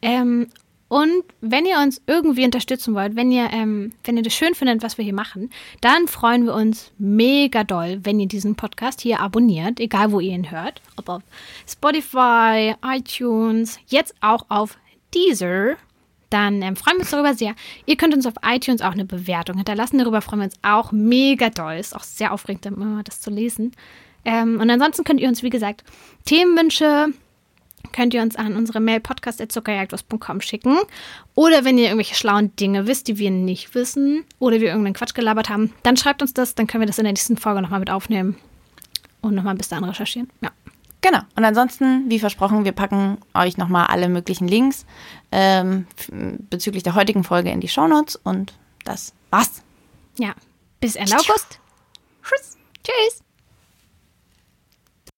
[0.01, 0.49] Ähm,
[0.89, 4.83] und wenn ihr uns irgendwie unterstützen wollt, wenn ihr, ähm, wenn ihr das schön findet,
[4.83, 9.21] was wir hier machen, dann freuen wir uns mega doll, wenn ihr diesen Podcast hier
[9.21, 10.83] abonniert, egal wo ihr ihn hört.
[10.97, 11.23] Ob auf
[11.67, 14.79] Spotify, iTunes, jetzt auch auf
[15.15, 15.77] Deezer.
[16.35, 17.55] Dann ähm, freuen wir uns darüber sehr.
[17.87, 19.99] Ihr könnt uns auf iTunes auch eine Bewertung hinterlassen.
[19.99, 21.75] Darüber freuen wir uns auch mega doll.
[21.75, 23.71] Ist auch sehr aufregend, immer das zu lesen.
[24.25, 25.85] Ähm, und ansonsten könnt ihr uns, wie gesagt,
[26.25, 27.13] Themenwünsche
[27.93, 30.77] könnt ihr uns an unsere Mail podcast.zuckerjagdwurst.com schicken.
[31.37, 35.15] Oder wenn ihr irgendwelche schlauen Dinge wisst, die wir nicht wissen oder wir irgendeinen Quatsch
[35.15, 37.79] gelabert haben, dann schreibt uns das, dann können wir das in der nächsten Folge nochmal
[37.79, 38.35] mit aufnehmen
[39.21, 40.31] und nochmal bis dahin recherchieren.
[40.43, 40.51] Ja.
[41.05, 41.21] Genau.
[41.37, 44.87] Und ansonsten, wie versprochen, wir packen euch nochmal alle möglichen Links
[45.31, 45.87] ähm,
[46.51, 48.17] bezüglich der heutigen Folge in die Shownotes.
[48.17, 49.63] Und das war's.
[50.19, 50.35] Ja.
[50.81, 51.61] Bis Ende August.
[52.23, 52.57] Tschüss.
[52.83, 53.23] Tschüss.